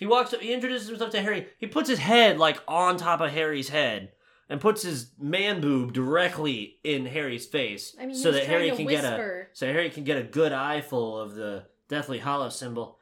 [0.00, 1.46] He walks up, he introduces himself to Harry.
[1.58, 4.12] He puts his head like on top of Harry's head
[4.48, 8.86] and puts his man boob directly in Harry's face I mean, so that Harry can
[8.86, 12.98] get a so Harry can get a good eyeful of the Deathly Hallow symbol.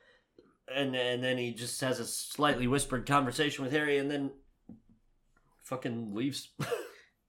[0.74, 4.32] And and then he just has a slightly whispered conversation with Harry and then
[5.62, 6.50] fucking leaves.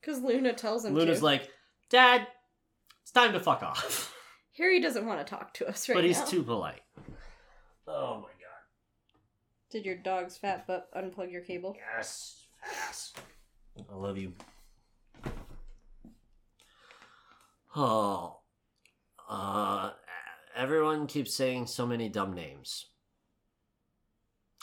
[0.01, 1.25] Because Luna tells him Luna's to.
[1.25, 1.49] like,
[1.89, 2.25] "Dad,
[3.01, 4.15] it's time to fuck off."
[4.58, 6.01] Harry doesn't want to talk to us right now.
[6.01, 6.25] but he's now.
[6.25, 6.79] too polite.
[7.86, 8.38] Oh my god.
[9.69, 11.75] Did your dog's fat butt unplug your cable?
[11.95, 13.19] Yes, fast.
[13.89, 14.34] I love you.
[17.75, 18.39] Oh,
[19.29, 19.91] uh,
[20.55, 22.88] everyone keeps saying so many dumb names.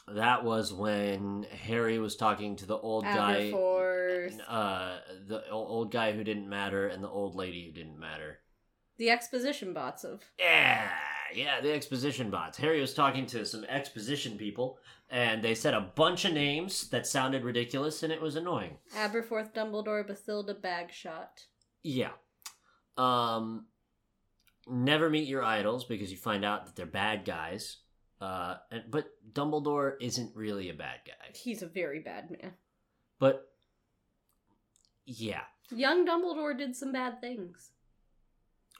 [0.09, 4.41] That was when Harry was talking to the old guy, Aberforth.
[4.49, 8.41] uh, the old guy who didn't matter and the old lady who didn't matter.
[8.99, 10.23] The exposition bots of.
[10.39, 10.89] Yeah,
[11.35, 12.59] yeah, the exposition bots.
[12.59, 14.79] Harry was talking to some exposition people,
[15.11, 18.77] and they said a bunch of names that sounded ridiculous, and it was annoying.
[18.97, 21.47] Aberforth, Dumbledore, Bathilda, Bagshot.
[21.83, 22.11] Yeah.
[22.97, 23.67] Um,
[24.67, 27.79] never meet your idols because you find out that they're bad guys.
[28.21, 31.33] Uh, and, but Dumbledore isn't really a bad guy.
[31.35, 32.53] He's a very bad man.
[33.19, 33.47] But
[35.05, 37.71] yeah, Young Dumbledore did some bad things.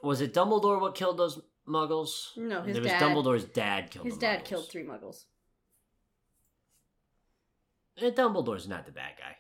[0.03, 2.37] was it Dumbledore what killed those Muggles?
[2.37, 3.01] No, his was dad.
[3.03, 4.07] Dumbledore's dad killed.
[4.07, 4.45] His dad Muggles.
[4.45, 5.25] killed three Muggles.
[7.99, 9.37] Eh, Dumbledore's not the bad guy.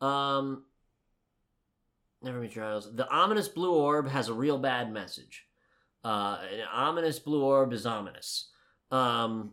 [0.00, 0.64] Um,
[2.22, 2.94] never meet your idols.
[2.94, 5.44] The ominous blue orb has a real bad message.
[6.04, 8.50] Uh, an ominous blue orb is ominous.
[8.90, 9.52] Um,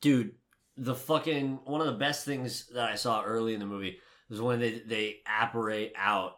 [0.00, 0.32] dude,
[0.76, 4.40] the fucking one of the best things that I saw early in the movie was
[4.40, 6.36] when they they apparate out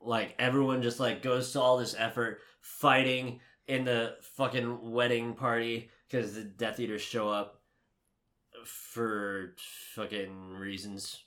[0.00, 5.90] like everyone just like goes to all this effort fighting in the fucking wedding party
[6.08, 7.60] because the Death Eaters show up
[8.64, 9.54] for
[9.94, 11.24] fucking reasons.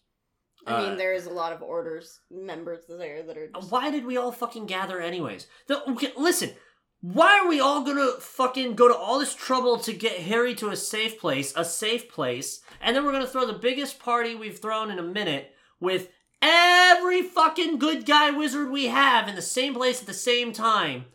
[0.67, 3.47] I mean, Uh, there is a lot of orders members there that are.
[3.47, 3.71] Just...
[3.71, 5.47] Why did we all fucking gather anyways?
[5.67, 6.51] The, okay, listen,
[6.99, 10.69] why are we all gonna fucking go to all this trouble to get Harry to
[10.69, 14.60] a safe place, a safe place, and then we're gonna throw the biggest party we've
[14.60, 16.10] thrown in a minute with
[16.41, 21.06] every fucking good guy wizard we have in the same place at the same time,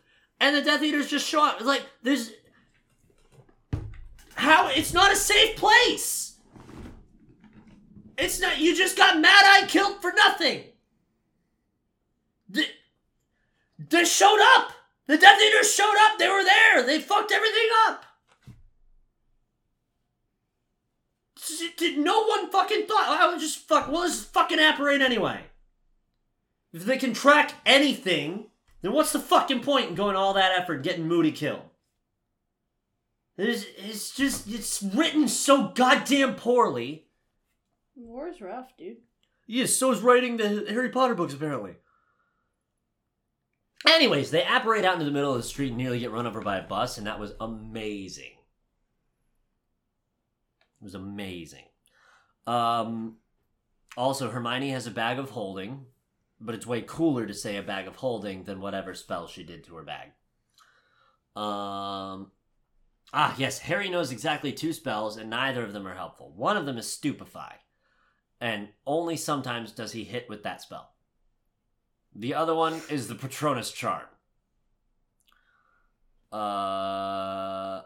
[0.41, 1.61] and the Death Eaters just show up?
[1.61, 2.33] Like, there's.
[4.35, 4.69] How?
[4.69, 6.37] It's not a safe place!
[8.17, 8.59] It's not.
[8.59, 10.65] You just got Mad Eye killed for nothing!
[12.49, 12.67] They,
[13.79, 14.73] they showed up!
[15.07, 16.19] The Death Eaters showed up!
[16.19, 16.83] They were there!
[16.85, 18.05] They fucked everything up!
[21.77, 25.41] Did no one fucking thought I would just fuck well this fucking apparate anyway?
[26.73, 28.48] If they can track anything,
[28.83, 31.63] then what's the fucking point in going all that effort getting Moody killed?
[33.37, 37.07] It's, it's just it's written so goddamn poorly.
[37.95, 38.99] War's rough, dude.
[39.47, 41.77] Yes, so is writing the Harry Potter books, apparently.
[43.87, 46.41] Anyways, they apparate out into the middle of the street and nearly get run over
[46.41, 48.33] by a bus, and that was amazing.
[50.81, 51.65] It was amazing.
[52.47, 53.17] Um,
[53.97, 55.87] also, Hermione has a bag of holding,
[56.41, 59.65] but it's way cooler to say a bag of holding than whatever spell she did
[59.65, 60.09] to her bag.
[61.37, 62.31] Um,
[63.13, 66.33] ah, yes, Harry knows exactly two spells, and neither of them are helpful.
[66.35, 67.61] One of them is Stupefy
[68.41, 70.93] and only sometimes does he hit with that spell.
[72.15, 74.07] The other one is the Patronus Charm.
[76.31, 77.83] Uh,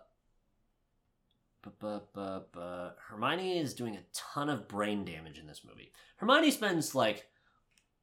[1.63, 5.93] bu- bu- bu- bu- Hermione is doing a ton of brain damage in this movie.
[6.17, 7.27] Hermione spends like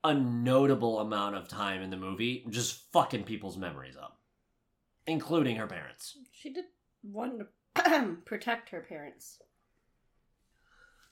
[0.03, 4.19] a notable amount of time in the movie just fucking people's memories up,
[5.07, 6.17] including her parents.
[6.31, 6.65] She did
[7.03, 7.39] want
[7.75, 9.39] to protect her parents.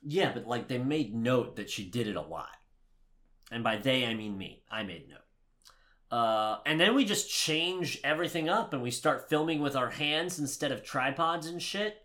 [0.02, 2.56] Yeah, but like they made note that she did it a lot.
[3.52, 4.64] And by they, I mean me.
[4.70, 5.20] I made note.
[6.10, 10.40] Uh, and then we just change everything up and we start filming with our hands
[10.40, 11.98] instead of tripods and shit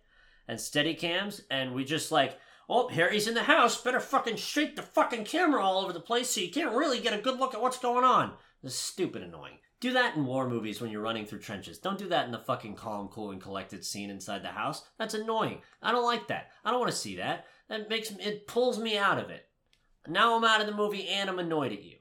[0.49, 1.42] and steady cams.
[1.51, 3.81] And we just like, oh, Harry's in the house.
[3.81, 7.18] Better fucking shake the fucking camera all over the place so you can't really get
[7.18, 8.33] a good look at what's going on.
[8.62, 9.59] This is stupid annoying.
[9.81, 11.79] Do that in war movies when you're running through trenches.
[11.79, 14.85] Don't do that in the fucking calm, cool, and collected scene inside the house.
[14.96, 15.59] That's annoying.
[15.83, 16.51] I don't like that.
[16.64, 17.46] I don't want to see that.
[17.68, 19.48] That makes it pulls me out of it.
[20.07, 21.96] Now I'm out of the movie and I'm annoyed at you.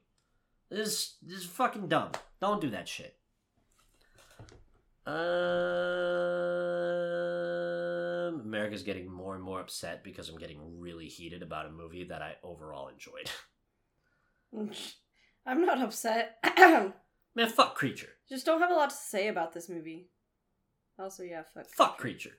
[0.69, 2.11] This this is fucking dumb.
[2.39, 3.17] Don't do that shit.
[5.05, 5.15] Um,
[8.71, 12.21] America's getting more and more upset because I'm getting really heated about a movie that
[12.21, 13.29] I overall enjoyed.
[15.45, 16.37] I'm not upset.
[16.57, 18.07] Man, fuck Kreacher.
[18.29, 20.07] Just don't have a lot to say about this movie.
[20.97, 21.67] Also, yeah, fuck.
[21.67, 22.31] Fuck Kreacher.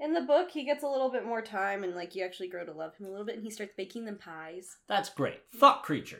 [0.00, 2.64] In the book, he gets a little bit more time, and like you actually grow
[2.64, 4.78] to love him a little bit, and he starts baking them pies.
[4.88, 5.38] That's great.
[5.52, 6.18] Fuck Kreacher.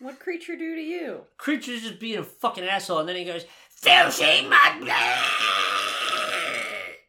[0.00, 1.24] What Kreacher do to you?
[1.38, 5.18] Kreacher's just being a fucking asshole, and then he goes, Filching my blood!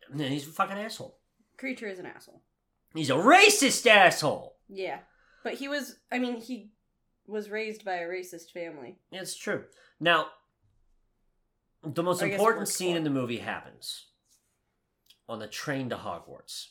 [0.10, 1.20] And then he's a fucking asshole.
[1.58, 2.42] Kreacher is an asshole.
[2.94, 4.58] He's a racist asshole!
[4.70, 5.00] Yeah,
[5.44, 5.98] but he was.
[6.12, 6.72] I mean, he
[7.28, 8.98] was raised by a racist family.
[9.12, 9.66] It's true.
[10.00, 10.28] Now,
[11.84, 14.06] the most I important scene in the movie happens
[15.28, 16.68] on the train to Hogwarts.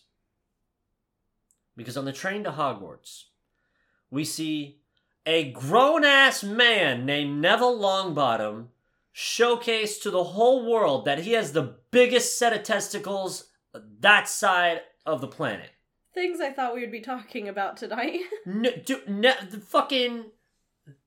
[1.76, 3.24] Because on the train to Hogwarts,
[4.10, 4.80] we see
[5.26, 8.68] a grown ass man named Neville Longbottom
[9.12, 13.50] showcase to the whole world that he has the biggest set of testicles
[14.00, 15.70] that side of the planet.
[16.14, 18.20] Things I thought we would be talking about tonight.
[18.46, 20.26] No, do, ne, the fucking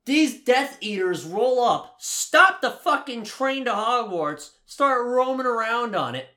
[0.06, 6.16] these Death Eaters roll up, stop the fucking train to Hogwarts, start roaming around on
[6.16, 6.28] it,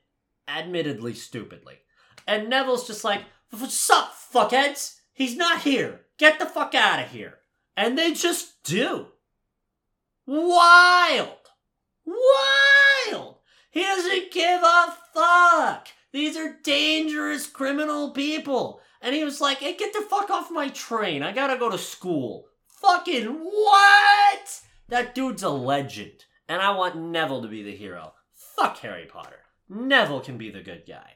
[0.46, 1.78] admittedly stupidly.
[2.26, 5.00] And Neville's just like, "What's up, fuckheads?
[5.12, 6.02] He's not here.
[6.18, 7.38] Get the fuck out of here."
[7.76, 9.08] And they just do.
[10.26, 11.38] Wild,
[12.04, 13.38] wild.
[13.70, 15.88] He doesn't give a fuck.
[16.12, 18.80] These are dangerous criminal people.
[19.00, 21.22] And he was like, hey, get the fuck off my train.
[21.22, 22.46] I gotta go to school.
[22.68, 24.60] Fucking what?
[24.88, 26.26] That dude's a legend.
[26.48, 28.12] And I want Neville to be the hero.
[28.34, 29.40] Fuck Harry Potter.
[29.68, 31.14] Neville can be the good guy.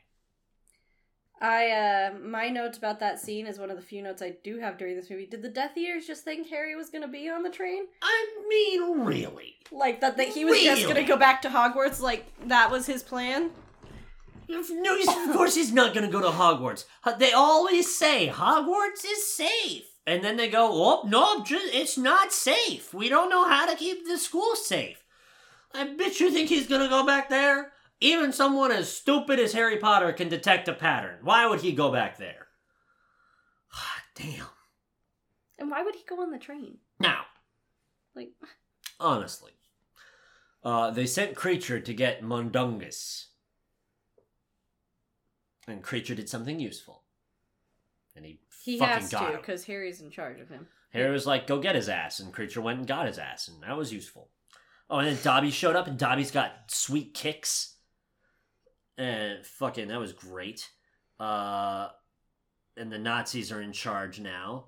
[1.39, 4.59] I uh my notes about that scene is one of the few notes I do
[4.59, 5.27] have during this movie.
[5.27, 7.85] Did the Death Eaters just think Harry was gonna be on the train?
[8.01, 9.57] I mean, really?
[9.71, 12.01] Like that that he was just gonna go back to Hogwarts?
[12.01, 13.51] Like that was his plan?
[14.49, 16.85] No, of course he's not gonna go to Hogwarts.
[17.19, 19.85] They always say Hogwarts is safe.
[20.07, 22.95] And then they go, oh, no, it's not safe.
[22.95, 25.03] We don't know how to keep the school safe.
[25.75, 27.73] I bet you think he's going to go back there?
[28.01, 31.19] Even someone as stupid as Harry Potter can detect a pattern.
[31.23, 32.47] Why would he go back there?
[34.15, 34.47] Damn.
[35.59, 36.79] And why would he go on the train?
[37.01, 37.25] Now,
[38.15, 38.31] Like,
[39.01, 39.53] honestly,
[40.63, 43.27] uh, they sent Kreacher to get Mundungus.
[45.67, 47.03] And Kreacher did something useful.
[48.15, 49.41] And he, he fucking has got to him.
[49.41, 50.67] because Harry's in charge of him.
[50.91, 52.21] Harry was like, go get his ass.
[52.21, 53.49] And Kreacher went and got his ass.
[53.49, 54.31] And that was useful.
[54.89, 57.75] Oh, and then Dobby showed up, and Dobby's got sweet kicks.
[58.97, 60.71] And fucking, that was great.
[61.19, 61.89] Uh,
[62.77, 64.67] and the Nazis are in charge now.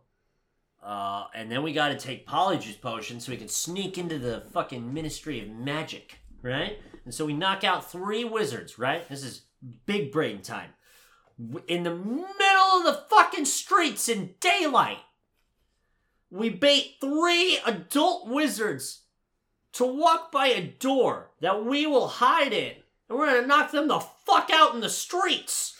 [0.82, 4.42] Uh, and then we got to take Polyjuice Potion so we can sneak into the
[4.52, 6.78] fucking Ministry of Magic, right?
[7.04, 9.08] And so we knock out three wizards, right?
[9.08, 9.42] This is
[9.86, 10.70] big brain time.
[11.38, 14.98] In the middle of the fucking streets in daylight,
[16.30, 19.02] we bait three adult wizards
[19.74, 22.74] to walk by a door that we will hide in.
[23.08, 25.76] And we're gonna knock them the fuck out in the streets.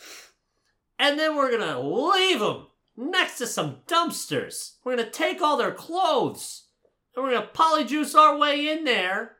[0.97, 4.75] And then we're gonna leave them next to some dumpsters.
[4.83, 6.67] We're gonna take all their clothes.
[7.15, 9.35] And we're gonna polyjuice our way in there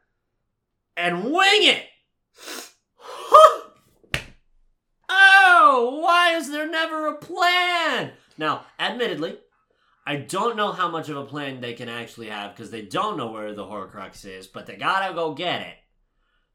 [0.98, 1.86] and wing it.
[5.70, 8.12] Oh, why is there never a plan?
[8.38, 9.38] Now, admittedly,
[10.06, 13.18] I don't know how much of a plan they can actually have because they don't
[13.18, 15.76] know where the Horcrux is, but they gotta go get it.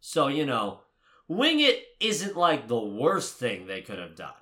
[0.00, 0.80] So, you know,
[1.28, 4.32] wing it isn't like the worst thing they could have done.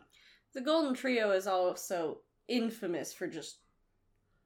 [0.54, 3.58] The Golden Trio is also infamous for just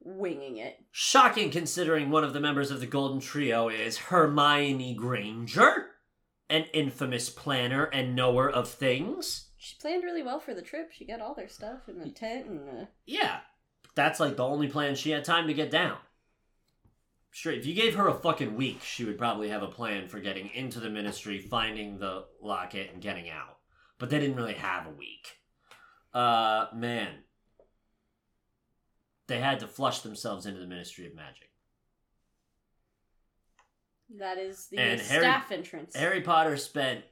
[0.00, 0.76] winging it.
[0.90, 5.90] Shocking considering one of the members of the Golden Trio is Hermione Granger,
[6.50, 9.45] an infamous planner and knower of things.
[9.58, 10.92] She planned really well for the trip.
[10.92, 12.88] She got all their stuff in the tent and the.
[13.06, 13.38] Yeah,
[13.94, 15.96] that's like the only plan she had time to get down.
[17.30, 20.20] Sure, if you gave her a fucking week, she would probably have a plan for
[20.20, 23.58] getting into the ministry, finding the locket, and getting out.
[23.98, 25.36] But they didn't really have a week.
[26.14, 27.08] Uh, man.
[29.26, 31.50] They had to flush themselves into the Ministry of Magic.
[34.18, 35.96] That is the And Harry- staff entrance.
[35.96, 37.04] Harry Potter spent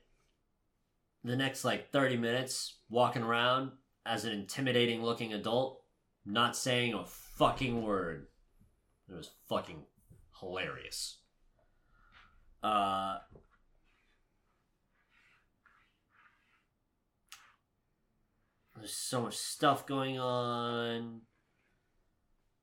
[1.24, 3.72] the next like 30 minutes walking around
[4.04, 5.80] as an intimidating looking adult,
[6.26, 8.26] not saying a fucking word.
[9.08, 9.84] It was fucking
[10.38, 11.18] hilarious.
[12.62, 13.18] Uh,
[18.76, 21.22] there's so much stuff going on.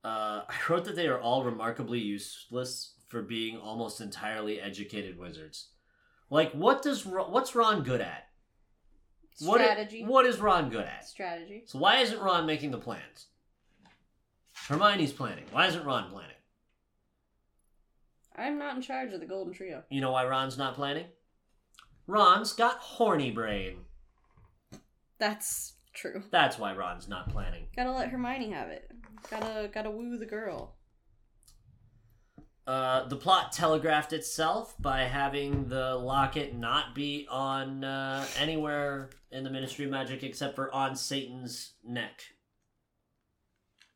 [0.04, 5.70] Uh, I wrote that they are all remarkably useless for being almost entirely educated wizards.
[6.30, 8.28] Like, what does what's Ron good at?
[9.40, 10.04] What i- Strategy.
[10.04, 11.04] what is Ron good at?
[11.06, 11.62] Strategy.
[11.66, 13.26] So why isn't Ron making the plans?
[14.68, 15.44] Hermione's planning.
[15.50, 16.28] Why isn't Ron planning?
[18.36, 19.82] I'm not in charge of the Golden Trio.
[19.90, 21.06] You know why Ron's not planning?
[22.06, 23.78] Ron's got horny brain.
[25.18, 26.22] That's true.
[26.30, 27.66] That's why Ron's not planning.
[27.76, 28.90] Gotta let Hermione have it.
[29.30, 30.74] Gotta gotta woo the girl.
[32.66, 39.42] Uh, the plot telegraphed itself by having the locket not be on uh, anywhere in
[39.42, 42.22] the Ministry of Magic except for on Satan's neck.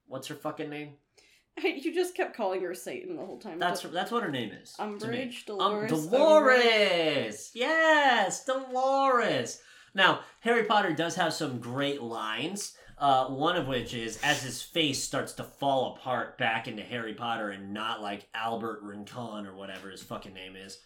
[0.07, 0.94] What's her fucking name?
[1.62, 3.59] you just kept calling her Satan the whole time.
[3.59, 4.74] That's that's what her name is.
[4.79, 5.92] Umbridge, Um, Dolores.
[5.92, 6.11] Umbridge.
[6.11, 7.50] Dolores!
[7.55, 9.61] Yes, Dolores!
[9.94, 12.74] Now, Harry Potter does have some great lines.
[12.99, 17.13] Uh, one of which is as his face starts to fall apart back into Harry
[17.13, 20.79] Potter and not like Albert Rincon or whatever his fucking name is.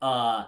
[0.00, 0.44] Uh,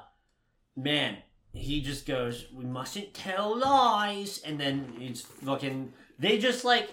[0.77, 1.17] man,
[1.53, 5.93] he just goes, "We mustn't tell lies," and then he's fucking.
[6.21, 6.91] They just like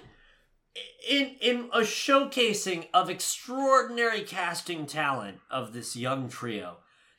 [1.08, 6.78] in in a showcasing of extraordinary casting talent of this young trio.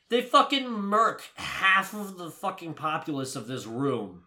[0.09, 4.23] They fucking murk half of the fucking populace of this room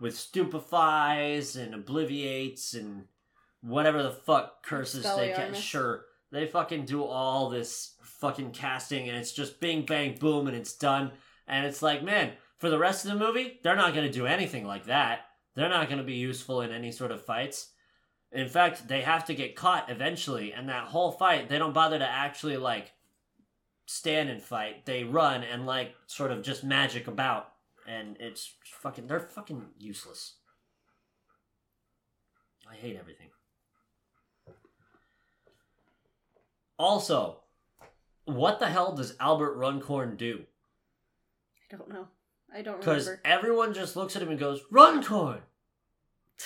[0.00, 3.04] with stupefies and obliviates and
[3.60, 5.54] whatever the fuck curses they can.
[5.54, 10.56] Sure, they fucking do all this fucking casting and it's just bing bang boom and
[10.56, 11.12] it's done.
[11.46, 14.66] And it's like, man, for the rest of the movie, they're not gonna do anything
[14.66, 15.20] like that.
[15.54, 17.70] They're not gonna be useful in any sort of fights.
[18.32, 21.98] In fact, they have to get caught eventually, and that whole fight, they don't bother
[21.98, 22.92] to actually like
[23.86, 24.86] stand and fight.
[24.86, 27.48] They run and like sort of just magic about,
[27.86, 29.06] and it's fucking.
[29.06, 30.34] They're fucking useless.
[32.70, 33.28] I hate everything.
[36.78, 37.40] Also,
[38.24, 40.44] what the hell does Albert Runcorn do?
[41.72, 42.08] I don't know.
[42.54, 43.22] I don't Because remember.
[43.24, 45.40] everyone just looks at him and goes, Runcorn!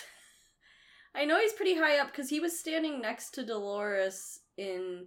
[1.14, 5.06] I know he's pretty high up because he was standing next to Dolores in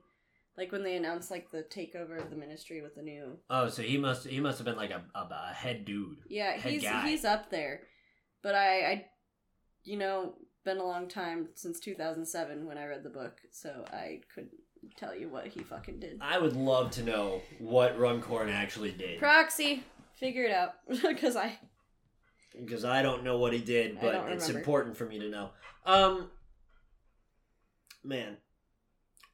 [0.58, 3.38] like when they announced like the takeover of the ministry with the new.
[3.50, 6.18] Oh, so he must he must have been like a, a, a head dude.
[6.28, 7.08] Yeah, Head he's guy.
[7.08, 7.82] he's up there,
[8.42, 9.06] but I I,
[9.84, 10.34] you know,
[10.66, 14.52] been a long time since 2007 when I read the book, so I couldn't
[14.98, 16.18] tell you what he fucking did.
[16.22, 19.20] I would love to know what Runcorn actually did.
[19.20, 19.84] Proxy,
[20.20, 21.60] figure it out because I
[22.60, 25.52] because I don't know what he did, but it's important for me to know.
[25.86, 26.32] Um,
[28.04, 28.38] man,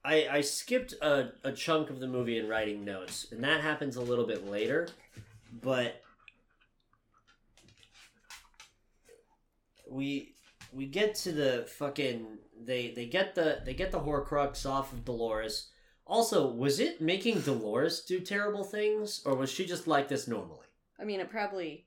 [0.04, 3.96] I I skipped a, a chunk of the movie in writing notes, and that happens
[3.96, 4.88] a little bit later,
[5.62, 6.02] but
[9.90, 10.34] we
[10.74, 12.26] we get to the fucking
[12.62, 15.70] they they get the they get the Horcrux off of Dolores.
[16.06, 20.68] Also, was it making Dolores do terrible things, or was she just like this normally?
[21.00, 21.86] I mean it probably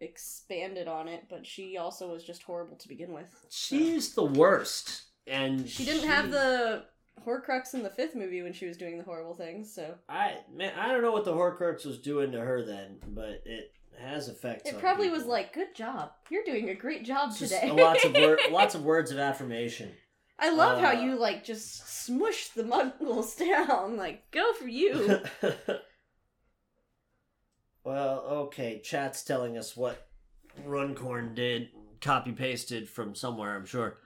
[0.00, 3.46] expanded on it, but she also was just horrible to begin with.
[3.50, 6.84] She's the worst, and She didn't have the
[7.26, 10.72] Horcrux in the fifth movie when she was doing the horrible things, so I man,
[10.78, 14.70] I don't know what the Horcrux was doing to her then, but it has effects.
[14.70, 15.18] it probably people.
[15.18, 18.74] was like, "Good job, you're doing a great job Just today." lots of wor- lots
[18.74, 19.90] of words of affirmation.
[20.38, 23.96] I love how Uh, you like just smush the muggles down.
[23.96, 25.20] Like, go for you.
[27.84, 30.06] well, okay, chat's telling us what
[30.64, 31.68] Runcorn did,
[32.00, 33.98] copy pasted from somewhere, I'm sure.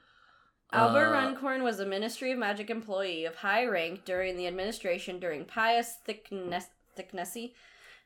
[0.72, 5.18] Albert Uh, Runcorn was a Ministry of Magic employee of high rank during the administration
[5.20, 7.54] during Pius Thickness- Thicknessy.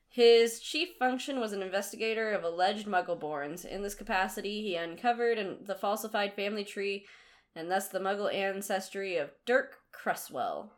[0.08, 3.64] His chief function was an investigator of alleged Muggleborns.
[3.64, 7.06] In this capacity, he uncovered an, the falsified family tree
[7.54, 10.72] and thus the Muggle ancestry of Dirk Cresswell.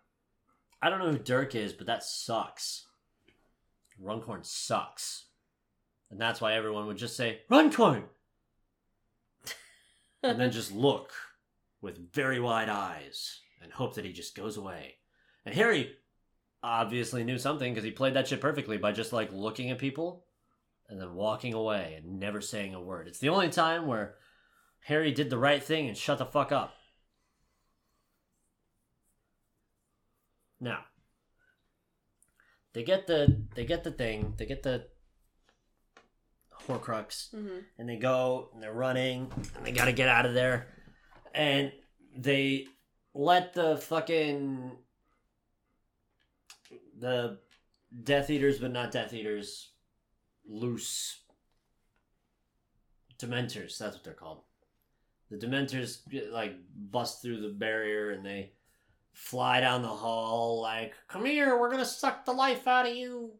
[0.80, 2.86] I don't know who Dirk is, but that sucks.
[3.98, 5.24] Runcorn sucks.
[6.10, 8.04] And that's why everyone would just say, Runcorn!
[10.22, 11.12] and then just look
[11.80, 14.96] with very wide eyes and hope that he just goes away.
[15.44, 15.92] And Harry
[16.62, 20.24] obviously knew something because he played that shit perfectly by just like looking at people
[20.88, 23.06] and then walking away and never saying a word.
[23.08, 24.14] It's the only time where
[24.84, 26.74] Harry did the right thing and shut the fuck up.
[30.60, 30.80] Now,
[32.72, 34.86] they get the they get the thing, they get the
[36.66, 37.58] Horcrux, Mm-hmm.
[37.78, 40.66] and they go and they're running and they gotta get out of there
[41.38, 41.70] and
[42.16, 42.66] they
[43.14, 44.72] let the fucking
[46.98, 47.38] the
[48.02, 49.70] death eaters but not death eaters
[50.46, 51.20] loose
[53.18, 54.42] dementors that's what they're called.
[55.30, 56.00] The dementors
[56.32, 58.52] like bust through the barrier and they
[59.12, 63.32] fly down the hall like come here we're gonna suck the life out of you.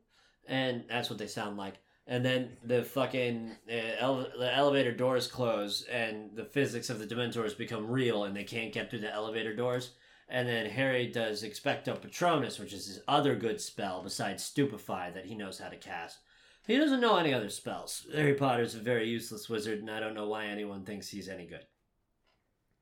[0.47, 1.75] And that's what they sound like
[2.09, 7.07] and then the fucking uh, ele- the elevator doors close and the physics of the
[7.07, 9.93] dementors become real and they can't get through the elevator doors.
[10.31, 15.27] And then harry does expecto patronus which is his other good spell besides stupefy that
[15.27, 16.19] he knows how to cast.
[16.67, 18.07] He doesn't know any other spells.
[18.15, 21.47] Harry potter's a very useless wizard and i don't know why anyone thinks he's any
[21.47, 21.67] good.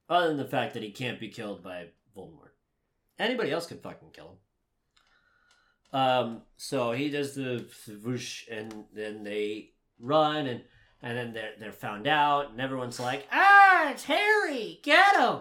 [0.08, 2.54] Other than the fact that he can't be killed by voldemort.
[3.18, 4.36] Anybody else could fucking kill him
[5.92, 7.66] um, so he does the
[8.04, 10.62] whoosh, and then they run, and
[11.02, 14.80] and then they're they're found out, and everyone's like, "Ah, it's Harry!
[14.82, 15.40] Get him!"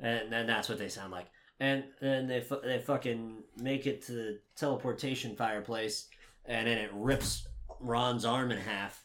[0.00, 1.26] And then that's what they sound like.
[1.60, 6.08] And then they fu- they fucking make it to the teleportation fireplace,
[6.44, 7.46] and then it rips
[7.80, 9.04] Ron's arm in half,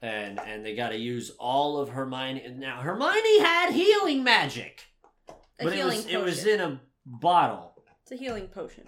[0.00, 2.54] and and they got to use all of Hermione.
[2.56, 4.82] Now Hermione had healing magic,
[5.28, 6.20] A but it healing was potion.
[6.20, 8.84] it was in a bottle It's a healing potion.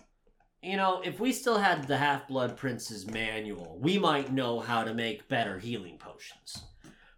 [0.64, 4.82] You know, if we still had the Half Blood Prince's manual, we might know how
[4.82, 6.64] to make better healing potions.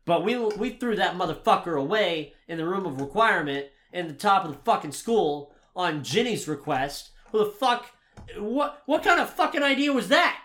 [0.04, 4.44] But we we threw that motherfucker away in the room of requirement in the top
[4.44, 7.10] of the fucking school on Ginny's request.
[7.32, 7.90] Who the fuck?
[8.38, 10.40] What what kind of fucking idea was that?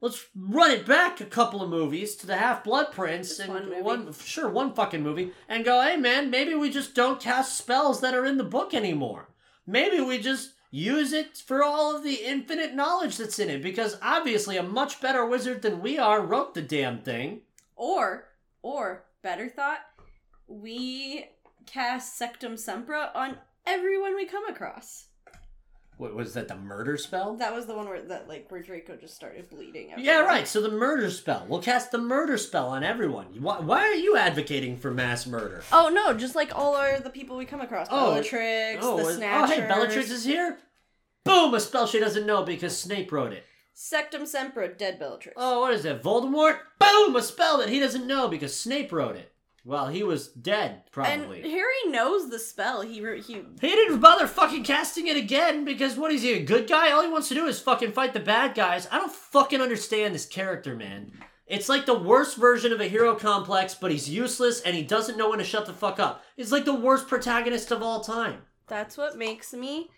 [0.00, 3.84] Let's run it back a couple of movies to the Half Blood Prince and one
[3.84, 8.00] one sure one fucking movie and go, hey man, maybe we just don't cast spells
[8.00, 9.28] that are in the book anymore.
[9.66, 13.98] Maybe we just use it for all of the infinite knowledge that's in it because
[14.02, 17.40] obviously a much better wizard than we are wrote the damn thing.
[17.74, 18.28] Or,
[18.62, 19.80] or better thought,
[20.46, 21.26] we
[21.66, 25.06] cast Sectumsempra on everyone we come across.
[25.98, 26.48] What was that?
[26.48, 27.36] The murder spell?
[27.36, 29.92] That was the one where that like where Draco just started bleeding.
[29.96, 30.46] Yeah, right.
[30.46, 31.46] So the murder spell.
[31.48, 33.26] We'll cast the murder spell on everyone.
[33.40, 35.62] Why, why are you advocating for mass murder?
[35.72, 37.88] Oh no, just like all our the people we come across.
[37.90, 39.50] Oh, Bellatrix, oh, the Snatchers.
[39.50, 40.58] oh, hey, Bellatrix is here.
[41.24, 41.54] Boom!
[41.54, 43.44] A spell she doesn't know because Snape wrote it.
[43.74, 45.34] Sectumsempra, dead Bellatrix.
[45.36, 46.02] Oh, what is that?
[46.02, 46.58] Voldemort?
[46.78, 47.16] Boom!
[47.16, 49.32] A spell that he doesn't know because Snape wrote it.
[49.66, 51.42] Well, he was dead, probably.
[51.42, 52.82] And Harry knows the spell.
[52.82, 56.44] He re- he He didn't bother fucking casting it again because what is he, a
[56.44, 56.92] good guy?
[56.92, 58.86] All he wants to do is fucking fight the bad guys.
[58.92, 61.10] I don't fucking understand this character, man.
[61.48, 65.18] It's like the worst version of a hero complex, but he's useless and he doesn't
[65.18, 66.22] know when to shut the fuck up.
[66.36, 68.42] It's like the worst protagonist of all time.
[68.68, 69.88] That's what makes me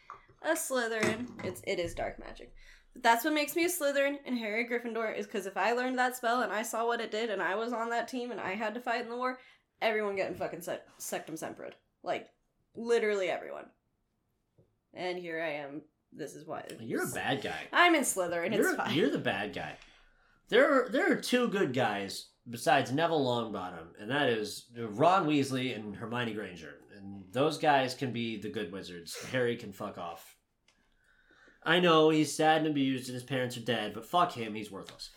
[0.42, 1.44] a Slytherin.
[1.44, 2.54] It's it is dark magic.
[2.94, 5.98] But that's what makes me a Slytherin and Harry Gryffindor is because if I learned
[5.98, 8.40] that spell and I saw what it did and I was on that team and
[8.40, 9.38] I had to fight in the war,
[9.80, 11.72] everyone getting fucking sec- Sectum Sempered.
[12.02, 12.28] Like
[12.76, 13.66] literally everyone.
[14.94, 15.82] And here I am.
[16.12, 17.58] This is why You're a bad guy.
[17.72, 18.54] I'm in Slytherin.
[18.54, 18.94] You're, It's fine.
[18.94, 19.74] you're the bad guy.
[20.48, 25.76] There are, there are two good guys besides Neville Longbottom, and that is Ron Weasley
[25.76, 26.76] and Hermione Granger.
[26.96, 29.16] And those guys can be the good wizards.
[29.30, 30.34] Harry can fuck off.
[31.62, 34.70] I know he's sad and abused and his parents are dead, but fuck him, he's
[34.70, 35.10] worthless.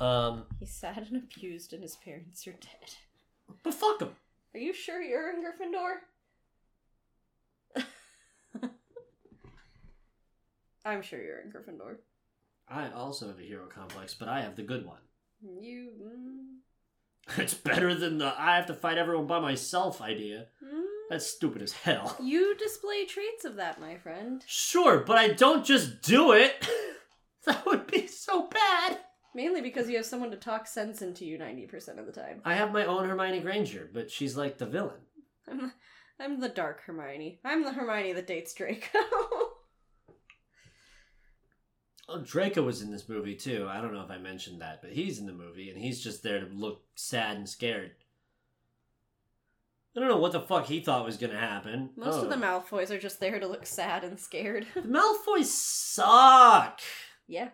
[0.00, 2.94] Um, He's sad and abused and his parents are dead.
[3.62, 4.10] But fuck him.
[4.54, 5.94] Are you sure you're in Gryffindor?
[10.84, 11.96] I'm sure you're in Gryffindor.
[12.68, 15.00] I also have a hero complex, but I have the good one.
[15.60, 15.90] You.
[16.02, 20.46] Mm, It's better than the I have to fight everyone by myself idea.
[20.64, 20.82] mm.
[21.10, 22.16] That's stupid as hell.
[22.22, 24.42] You display traits of that, my friend.
[24.46, 26.66] Sure, but I don't just do it.
[27.46, 28.98] that would be so bad.
[29.34, 32.40] Mainly because you have someone to talk sense into you 90% of the time.
[32.44, 35.00] I have my own Hermione Granger, but she's like the villain.
[35.48, 35.72] I'm,
[36.18, 37.40] I'm the dark Hermione.
[37.44, 38.98] I'm the Hermione that dates Draco.
[42.10, 43.66] Oh, Draco was in this movie too.
[43.68, 46.22] I don't know if I mentioned that, but he's in the movie and he's just
[46.22, 47.90] there to look sad and scared.
[49.94, 51.90] I don't know what the fuck he thought was gonna happen.
[51.96, 52.38] Most of the Oh.
[52.70, 54.66] Malfoys are just there to look sad and scared.
[54.74, 56.80] The Malfoys suck.
[57.26, 57.50] yeah.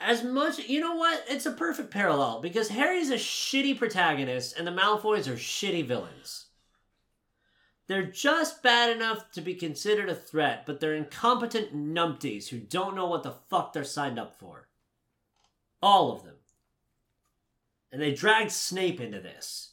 [0.00, 1.24] As much, you know what?
[1.28, 6.46] It's a perfect parallel because Harry's a shitty protagonist and the Malfoys are shitty villains.
[7.86, 12.96] They're just bad enough to be considered a threat, but they're incompetent numpties who don't
[12.96, 14.68] know what the fuck they're signed up for.
[15.80, 16.34] All of them.
[17.92, 19.72] And they dragged Snape into this.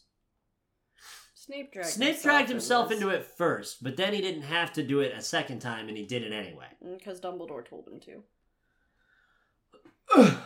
[1.34, 4.84] Snape dragged Snape himself dragged himself into it first, but then he didn't have to
[4.84, 6.68] do it a second time and he did it anyway.
[6.86, 8.24] Mm, because Dumbledore told him to.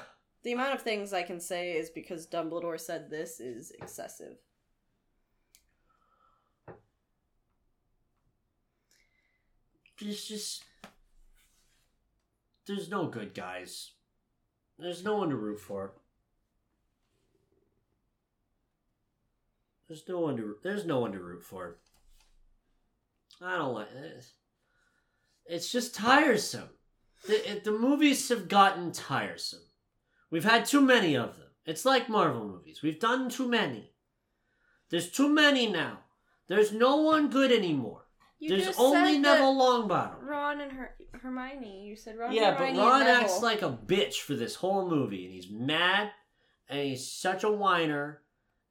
[0.43, 4.37] The amount of things I can say is because Dumbledore said this is excessive.
[9.99, 10.63] There's just.
[12.65, 13.91] There's no good guys.
[14.79, 15.95] There's no one to root for.
[19.87, 20.55] There's no one to.
[20.63, 21.77] There's no one to root for.
[23.41, 24.33] I don't like this.
[25.45, 26.69] It's just tiresome.
[27.25, 29.61] The, the movies have gotten tiresome.
[30.29, 31.47] We've had too many of them.
[31.65, 32.81] It's like Marvel movies.
[32.81, 33.91] We've done too many.
[34.89, 35.99] There's too many now.
[36.47, 38.03] There's no one good anymore.
[38.39, 40.21] You There's only Neville Longbottom.
[40.21, 41.85] Ron and Her- Hermione.
[41.85, 42.31] You said Ron.
[42.31, 46.11] Yeah, but Hermione, Ron acts like a bitch for this whole movie, and he's mad,
[46.69, 48.21] and he's such a whiner.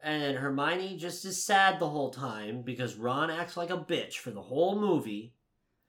[0.02, 4.30] And Hermione just is sad the whole time because Ron acts like a bitch for
[4.30, 5.34] the whole movie.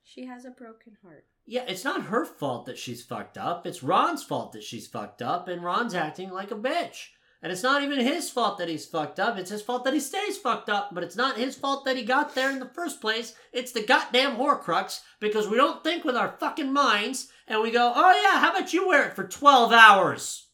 [0.04, 1.26] she has a broken heart.
[1.50, 3.66] Yeah, it's not her fault that she's fucked up.
[3.66, 7.08] It's Ron's fault that she's fucked up, and Ron's acting like a bitch.
[7.42, 9.38] And it's not even his fault that he's fucked up.
[9.38, 10.90] It's his fault that he stays fucked up.
[10.94, 13.34] But it's not his fault that he got there in the first place.
[13.54, 17.94] It's the goddamn Horcrux because we don't think with our fucking minds and we go,
[17.96, 20.48] oh yeah, how about you wear it for 12 hours?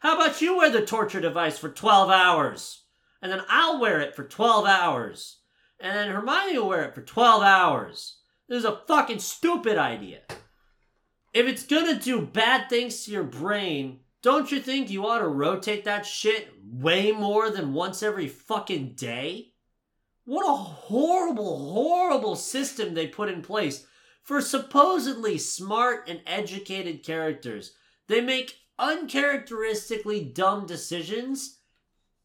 [0.00, 2.82] How about you wear the torture device for 12 hours?
[3.22, 5.38] And then I'll wear it for 12 hours.
[5.78, 8.16] And then Hermione will wear it for 12 hours.
[8.48, 10.20] This is a fucking stupid idea.
[11.32, 15.28] If it's gonna do bad things to your brain, don't you think you ought to
[15.28, 19.52] rotate that shit way more than once every fucking day?
[20.24, 23.86] What a horrible, horrible system they put in place
[24.22, 27.72] for supposedly smart and educated characters.
[28.06, 31.58] They make uncharacteristically dumb decisions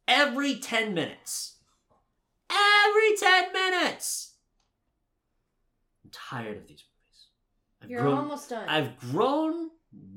[0.07, 1.57] every 10 minutes.
[2.49, 4.28] Every 10 minutes!
[6.10, 7.28] I'm tired of these movies.
[7.84, 8.68] I've You're grown, almost done.
[8.68, 9.70] I've grown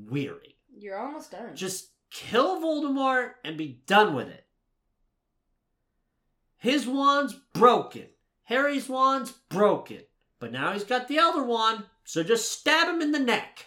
[0.09, 0.57] weary.
[0.74, 1.55] You're almost done.
[1.55, 4.47] Just kill Voldemort and be done with it.
[6.57, 8.07] His wand's broken.
[8.45, 10.01] Harry's wand's broken.
[10.38, 13.66] But now he's got the Elder Wand, so just stab him in the neck.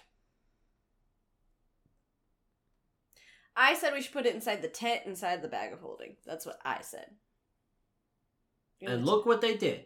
[3.55, 6.17] I said we should put it inside the tent, inside the bag of holding.
[6.25, 7.11] That's what I said.
[8.81, 9.85] And look what they did.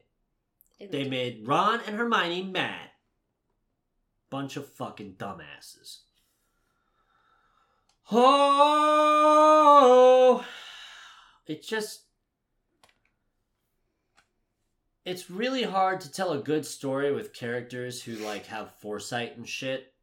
[0.79, 2.89] They made Ron and Hermione mad.
[4.29, 6.03] Bunch of fucking dumbasses.
[8.11, 8.85] Oh,
[11.45, 12.05] it just
[15.05, 19.47] it's really hard to tell a good story with characters who like have foresight and
[19.47, 19.93] shit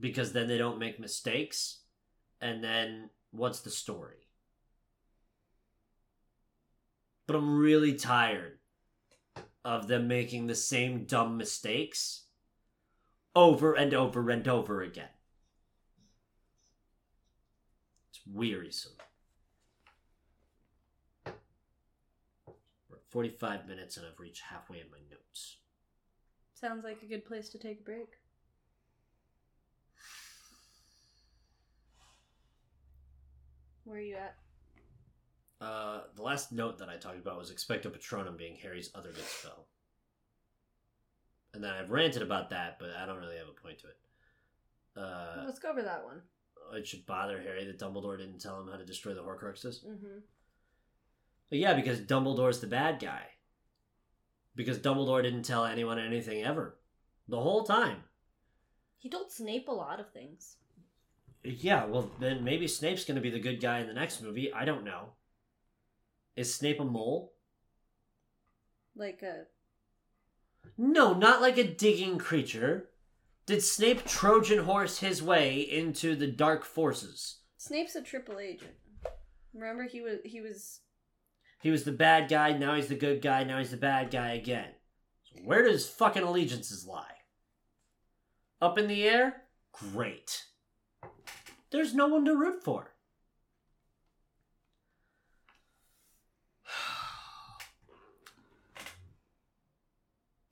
[0.00, 1.80] because then they don't make mistakes
[2.40, 4.26] and then what's the story
[7.26, 8.58] but i'm really tired
[9.64, 12.24] of them making the same dumb mistakes
[13.34, 15.08] over and over and over again
[18.10, 18.92] it's wearisome
[21.26, 25.56] we're at 45 minutes and i've reached halfway in my notes
[26.64, 28.08] Sounds like a good place to take a break.
[33.84, 34.36] Where are you at?
[35.60, 39.24] Uh, the last note that I talked about was Expecto Patronum being Harry's other good
[39.24, 39.66] spell.
[41.54, 43.96] And then I've ranted about that, but I don't really have a point to it.
[44.96, 46.20] Uh, Let's go over that one.
[46.74, 49.84] it should bother Harry that Dumbledore didn't tell him how to destroy the Horcruxes.
[49.84, 50.18] Mm-hmm.
[51.50, 53.22] But yeah, because Dumbledore's the bad guy.
[54.56, 56.76] Because Dumbledore didn't tell anyone anything ever.
[57.28, 58.04] The whole time.
[58.98, 60.56] He told Snape a lot of things.
[61.42, 64.52] Yeah, well, then maybe Snape's going to be the good guy in the next movie.
[64.52, 65.10] I don't know.
[66.36, 67.32] Is Snape a mole?
[68.96, 69.44] Like a
[70.76, 72.90] No, not like a digging creature.
[73.46, 77.40] Did Snape Trojan horse his way into the dark forces?
[77.58, 78.72] Snape's a triple agent.
[79.52, 80.80] Remember he was he was
[81.62, 84.32] He was the bad guy, now he's the good guy, now he's the bad guy
[84.32, 84.70] again.
[85.24, 87.14] So where does fucking allegiances lie?
[88.60, 89.42] Up in the air?
[89.72, 90.44] Great.
[91.70, 92.93] There's no one to root for.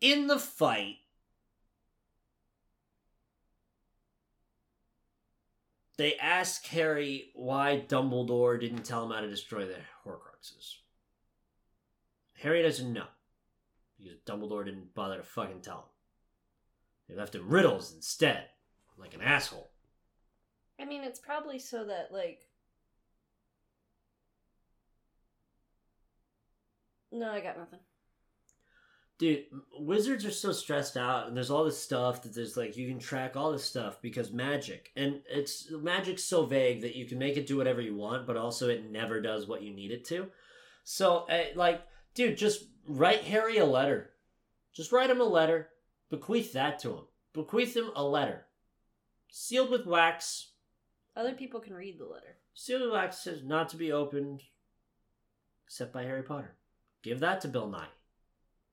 [0.02, 0.96] In the fight,
[5.96, 10.78] they ask Harry why Dumbledore didn't tell him how to destroy the Horcruxes.
[12.32, 13.06] Harry doesn't know
[13.96, 15.84] because Dumbledore didn't bother to fucking tell him.
[17.08, 18.48] They left him riddles instead,
[18.98, 19.70] like an asshole.
[20.80, 22.48] I mean it's probably so that like
[27.12, 27.78] No, I got nothing.
[29.22, 29.44] Dude,
[29.78, 32.98] wizards are so stressed out, and there's all this stuff that there's like you can
[32.98, 37.36] track all this stuff because magic, and it's magic's so vague that you can make
[37.36, 40.26] it do whatever you want, but also it never does what you need it to.
[40.82, 41.82] So, uh, like,
[42.14, 44.10] dude, just write Harry a letter.
[44.72, 45.68] Just write him a letter,
[46.10, 47.04] bequeath that to him.
[47.32, 48.46] Bequeath him a letter,
[49.30, 50.50] sealed with wax.
[51.14, 52.38] Other people can read the letter.
[52.54, 54.42] Sealed with wax says not to be opened
[55.64, 56.56] except by Harry Potter.
[57.04, 58.01] Give that to Bill Nighy.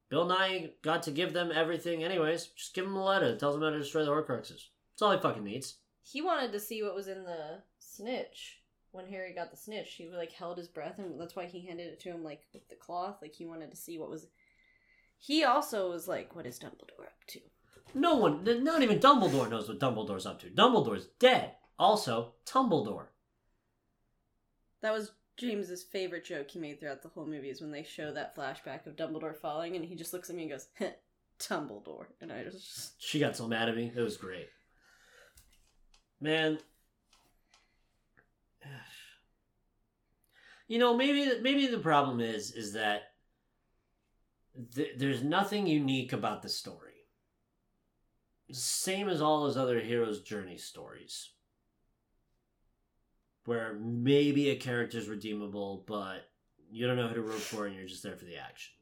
[0.09, 2.47] Bill Nighy got to give them everything anyways.
[2.47, 4.67] Just give him a letter that tells him how to destroy the Horcruxes.
[4.91, 5.75] That's all he fucking needs.
[6.01, 8.61] He wanted to see what was in the snitch.
[8.91, 11.87] When Harry got the snitch, he like held his breath, and that's why he handed
[11.87, 13.17] it to him like with the cloth.
[13.21, 14.27] Like he wanted to see what was.
[15.19, 17.39] He also was like, "What is Dumbledore up to?"
[17.93, 20.49] No one, not even Dumbledore knows what Dumbledore's up to.
[20.49, 21.53] Dumbledore's dead.
[21.77, 23.07] Also, Tumbledore.
[24.81, 28.11] That was James's favorite joke he made throughout the whole movie is when they show
[28.13, 30.91] that flashback of Dumbledore falling, and he just looks at me and goes, "Heh,
[31.39, 33.91] "Tumbledore," and I just She got so mad at me.
[33.95, 34.49] It was great.
[36.19, 36.59] Man.
[40.67, 43.13] You know, maybe maybe the problem is is that
[44.75, 47.07] th- there's nothing unique about the story.
[48.51, 51.31] Same as all those other heroes' journey stories.
[53.49, 56.29] Where maybe a character's redeemable, but
[56.69, 58.73] you don't know who to root for and you're just there for the action.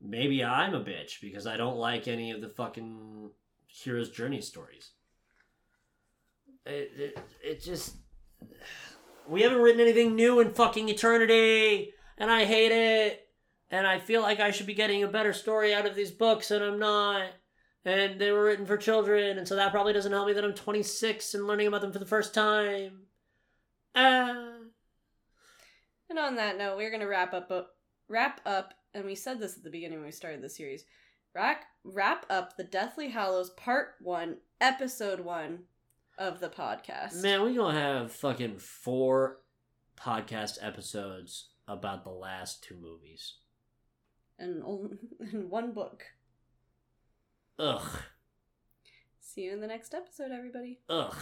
[0.00, 3.28] Maybe I'm a bitch because I don't like any of the fucking
[3.66, 4.92] hero's journey stories.
[6.64, 7.96] It, it, it just.
[9.28, 13.28] We haven't written anything new in fucking eternity, and I hate it.
[13.72, 16.52] And I feel like I should be getting a better story out of these books,
[16.52, 17.30] and I'm not.
[17.84, 20.54] And they were written for children, and so that probably doesn't help me that I'm
[20.54, 23.06] 26 and learning about them for the first time.
[23.96, 24.58] Ah.
[26.08, 27.50] And on that note, we're gonna wrap up.
[28.08, 30.84] Wrap up, and we said this at the beginning when we started the series.
[31.34, 35.64] Wrap wrap up the Deathly Hallows Part One, Episode One
[36.18, 37.20] of the podcast.
[37.20, 39.38] Man, we gonna have fucking four
[39.98, 43.38] podcast episodes about the last two movies.
[44.38, 44.98] and only
[45.32, 46.04] in one book.
[47.58, 47.88] Ugh.
[49.20, 50.78] See you in the next episode, everybody.
[50.88, 51.16] Ugh.